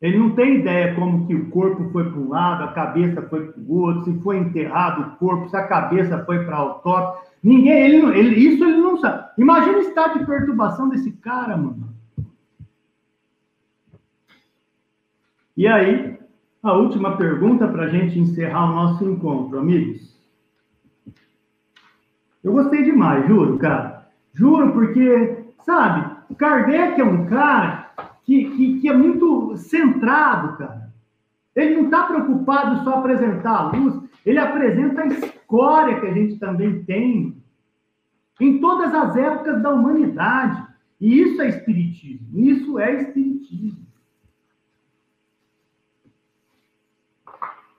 Ele 0.00 0.16
não 0.16 0.30
tem 0.30 0.60
ideia 0.60 0.94
como 0.94 1.26
que 1.26 1.34
o 1.34 1.50
corpo 1.50 1.90
foi 1.90 2.08
para 2.08 2.20
um 2.20 2.28
lado, 2.28 2.64
a 2.64 2.72
cabeça 2.72 3.20
foi 3.22 3.48
para 3.48 3.60
o 3.60 3.72
outro, 3.80 4.04
se 4.04 4.20
foi 4.20 4.38
enterrado 4.38 5.02
o 5.02 5.16
corpo, 5.16 5.48
se 5.48 5.56
a 5.56 5.66
cabeça 5.66 6.24
foi 6.24 6.44
para 6.44 6.56
autópsia. 6.56 7.28
Ninguém, 7.42 7.86
ele, 7.86 8.18
ele, 8.18 8.36
isso 8.36 8.64
ele 8.64 8.76
não 8.76 8.96
sabe. 8.98 9.28
Imagina 9.36 9.78
o 9.78 9.82
estado 9.82 10.18
de 10.18 10.26
perturbação 10.26 10.88
desse 10.88 11.10
cara, 11.12 11.56
mano. 11.56 11.88
E 15.56 15.66
aí, 15.66 16.16
a 16.62 16.72
última 16.72 17.16
pergunta 17.16 17.66
para 17.66 17.84
a 17.84 17.88
gente 17.88 18.18
encerrar 18.20 18.70
o 18.70 18.74
nosso 18.74 19.04
encontro, 19.04 19.58
amigos. 19.58 20.16
Eu 22.44 22.52
gostei 22.52 22.84
demais, 22.84 23.26
juro, 23.26 23.58
cara. 23.58 24.06
Juro, 24.32 24.72
porque, 24.72 25.44
sabe, 25.64 26.16
Kardec 26.36 27.00
é 27.00 27.04
um 27.04 27.26
cara 27.26 27.77
que, 28.28 28.50
que, 28.50 28.80
que 28.80 28.88
é 28.90 28.92
muito 28.92 29.56
centrado, 29.56 30.58
cara. 30.58 30.92
Ele 31.56 31.76
não 31.76 31.84
está 31.84 32.02
preocupado 32.02 32.84
só 32.84 32.98
apresentar 32.98 33.56
a 33.56 33.70
luz, 33.70 34.02
ele 34.24 34.38
apresenta 34.38 35.00
a 35.00 35.06
escória 35.06 35.98
que 35.98 36.06
a 36.06 36.12
gente 36.12 36.38
também 36.38 36.84
tem 36.84 37.42
em 38.38 38.60
todas 38.60 38.94
as 38.94 39.16
épocas 39.16 39.62
da 39.62 39.70
humanidade. 39.70 40.62
E 41.00 41.22
isso 41.22 41.40
é 41.40 41.48
espiritismo. 41.48 42.28
Isso 42.34 42.78
é 42.78 43.00
espiritismo. 43.00 43.86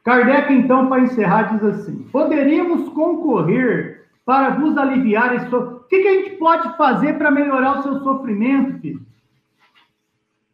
Kardec, 0.04 0.52
então, 0.52 0.90
para 0.90 1.04
encerrar, 1.04 1.54
diz 1.54 1.64
assim: 1.64 2.08
poderíamos 2.12 2.90
concorrer 2.90 4.08
para 4.26 4.56
vos 4.56 4.76
aliviar 4.76 5.36
esse 5.36 5.48
sofrimento. 5.48 5.80
O 5.84 5.88
que, 5.90 6.02
que 6.02 6.08
a 6.08 6.14
gente 6.16 6.38
pode 6.38 6.76
fazer 6.76 7.20
para 7.20 7.30
melhorar 7.30 7.80
o 7.80 7.84
seu 7.84 8.00
sofrimento, 8.00 8.80
filho? 8.80 9.09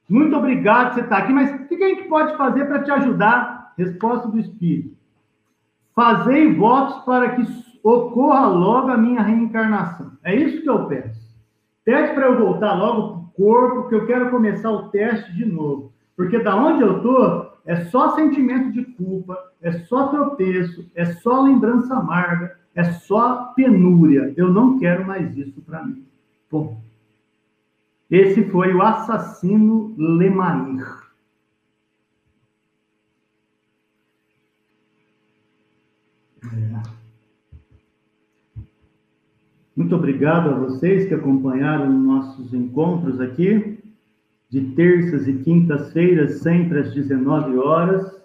Muito 0.09 0.35
obrigado 0.35 0.89
por 0.89 0.95
você 0.95 1.01
estar 1.01 1.17
aqui, 1.17 1.33
mas 1.33 1.53
o 1.53 1.67
que, 1.67 1.77
que 1.77 1.83
a 1.83 1.89
gente 1.89 2.07
pode 2.07 2.37
fazer 2.37 2.65
para 2.65 2.83
te 2.83 2.91
ajudar? 2.91 3.73
Resposta 3.77 4.27
do 4.27 4.39
Espírito: 4.39 4.95
Fazei 5.95 6.53
votos 6.53 7.03
para 7.03 7.35
que 7.35 7.43
ocorra 7.83 8.47
logo 8.47 8.89
a 8.89 8.97
minha 8.97 9.21
reencarnação. 9.21 10.11
É 10.23 10.35
isso 10.35 10.61
que 10.61 10.69
eu 10.69 10.85
peço. 10.85 11.25
Pede 11.83 12.13
para 12.13 12.25
eu 12.27 12.37
voltar 12.37 12.73
logo 12.73 13.07
para 13.07 13.17
o 13.17 13.25
corpo, 13.35 13.81
porque 13.81 13.95
eu 13.95 14.07
quero 14.07 14.31
começar 14.31 14.71
o 14.71 14.89
teste 14.89 15.31
de 15.33 15.45
novo. 15.45 15.91
Porque 16.15 16.39
da 16.39 16.55
onde 16.55 16.81
eu 16.81 16.97
estou, 16.97 17.53
é 17.65 17.85
só 17.85 18.15
sentimento 18.15 18.71
de 18.71 18.83
culpa, 18.83 19.37
é 19.61 19.71
só 19.71 20.07
tropeço, 20.07 20.89
é 20.95 21.05
só 21.05 21.41
lembrança 21.41 21.95
amarga, 21.95 22.57
é 22.73 22.83
só 22.83 23.53
penúria. 23.55 24.33
Eu 24.35 24.51
não 24.51 24.79
quero 24.79 25.05
mais 25.05 25.35
isso 25.37 25.61
para 25.61 25.83
mim. 25.83 26.03
Bom, 26.51 26.77
esse 28.09 28.43
foi 28.45 28.73
o 28.73 28.81
assassino 28.81 29.93
Lemair. 29.97 31.05
Muito 39.75 39.93
obrigado 39.93 40.49
a 40.49 40.53
vocês 40.53 41.07
que 41.07 41.13
acompanharam 41.13 41.91
nossos 41.91 42.53
encontros 42.53 43.19
aqui 43.19 43.77
de 44.49 44.61
terças 44.71 45.27
e 45.27 45.33
quintas-feiras, 45.33 46.39
sempre 46.39 46.79
às 46.79 46.93
19 46.93 47.57
horas, 47.57 48.15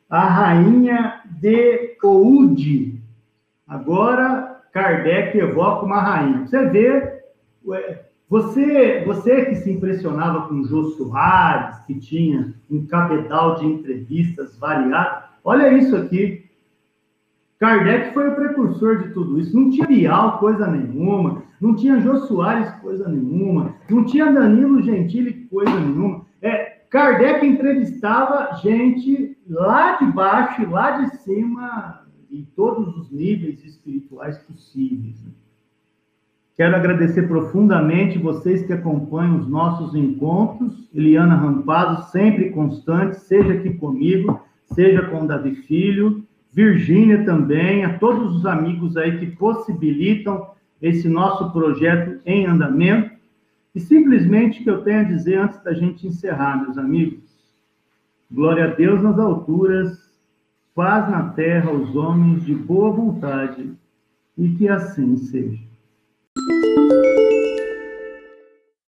a 0.09 0.25
rainha 0.25 1.21
de 1.39 1.95
Oude. 2.01 2.99
Agora, 3.67 4.61
Kardec 4.71 5.37
evoca 5.37 5.85
uma 5.85 6.01
rainha. 6.01 6.47
Você 6.47 6.65
vê, 6.69 7.21
você, 8.29 9.03
você 9.05 9.45
que 9.45 9.55
se 9.55 9.71
impressionava 9.71 10.47
com 10.47 10.63
Jô 10.63 10.85
Soares, 10.91 11.77
que 11.85 11.99
tinha 11.99 12.53
um 12.71 12.87
cabedal 12.87 13.55
de 13.55 13.65
entrevistas 13.65 14.57
variadas, 14.57 15.26
olha 15.47 15.73
isso 15.73 15.95
aqui. 15.95 16.45
Kardec 17.57 18.13
foi 18.13 18.27
o 18.27 18.35
precursor 18.35 18.99
de 18.99 19.13
tudo 19.13 19.39
isso. 19.39 19.57
Não 19.57 19.69
tinha 19.69 19.87
Bial 19.87 20.39
coisa 20.39 20.67
nenhuma, 20.67 21.41
não 21.59 21.73
tinha 21.73 22.01
Jô 22.01 22.17
Soares 22.17 22.69
coisa 22.81 23.07
nenhuma, 23.07 23.73
não 23.89 24.03
tinha 24.03 24.31
Danilo 24.31 24.83
Gentili 24.83 25.47
coisa 25.49 25.79
nenhuma. 25.79 26.25
É, 26.41 26.81
Kardec 26.89 27.45
entrevistava 27.45 28.57
gente 28.61 29.37
lá 29.49 29.97
de 29.97 30.05
baixo, 30.11 30.69
lá 30.69 31.01
de 31.01 31.17
cima, 31.17 32.05
em 32.29 32.45
todos 32.55 32.95
os 32.97 33.09
níveis 33.09 33.63
espirituais 33.63 34.37
possíveis. 34.39 35.23
Né? 35.23 35.31
Quero 36.57 36.75
agradecer 36.75 37.27
profundamente 37.27 38.17
vocês 38.17 38.65
que 38.65 38.73
acompanham 38.73 39.37
os 39.37 39.47
nossos 39.47 39.95
encontros. 39.95 40.89
Eliana 40.93 41.35
Rampado, 41.35 42.03
sempre 42.11 42.49
constante, 42.49 43.19
seja 43.19 43.53
aqui 43.53 43.75
comigo, 43.75 44.41
seja 44.73 45.03
com 45.03 45.25
Davi 45.25 45.55
Filho, 45.55 46.23
Virgínia 46.51 47.23
também, 47.23 47.83
a 47.85 47.97
todos 47.97 48.35
os 48.35 48.45
amigos 48.45 48.97
aí 48.97 49.17
que 49.19 49.27
possibilitam 49.27 50.51
esse 50.81 51.07
nosso 51.07 51.51
projeto 51.51 52.19
em 52.25 52.45
andamento. 52.45 53.15
E 53.75 53.79
simplesmente 53.79 54.61
o 54.61 54.63
que 54.63 54.69
eu 54.69 54.81
tenho 54.81 55.01
a 55.01 55.03
dizer 55.03 55.39
antes 55.39 55.61
da 55.63 55.73
gente 55.73 56.07
encerrar, 56.07 56.61
meus 56.61 56.77
amigos. 56.77 57.19
Glória 58.31 58.65
a 58.65 58.75
Deus 58.75 59.01
nas 59.01 59.19
alturas 59.19 60.07
Paz 60.77 61.09
na 61.09 61.29
terra 61.29 61.71
aos 61.71 61.95
homens 61.95 62.45
de 62.45 62.53
boa 62.53 62.91
vontade 62.91 63.73
e 64.37 64.49
que 64.49 64.69
assim 64.69 65.17
seja. 65.17 65.57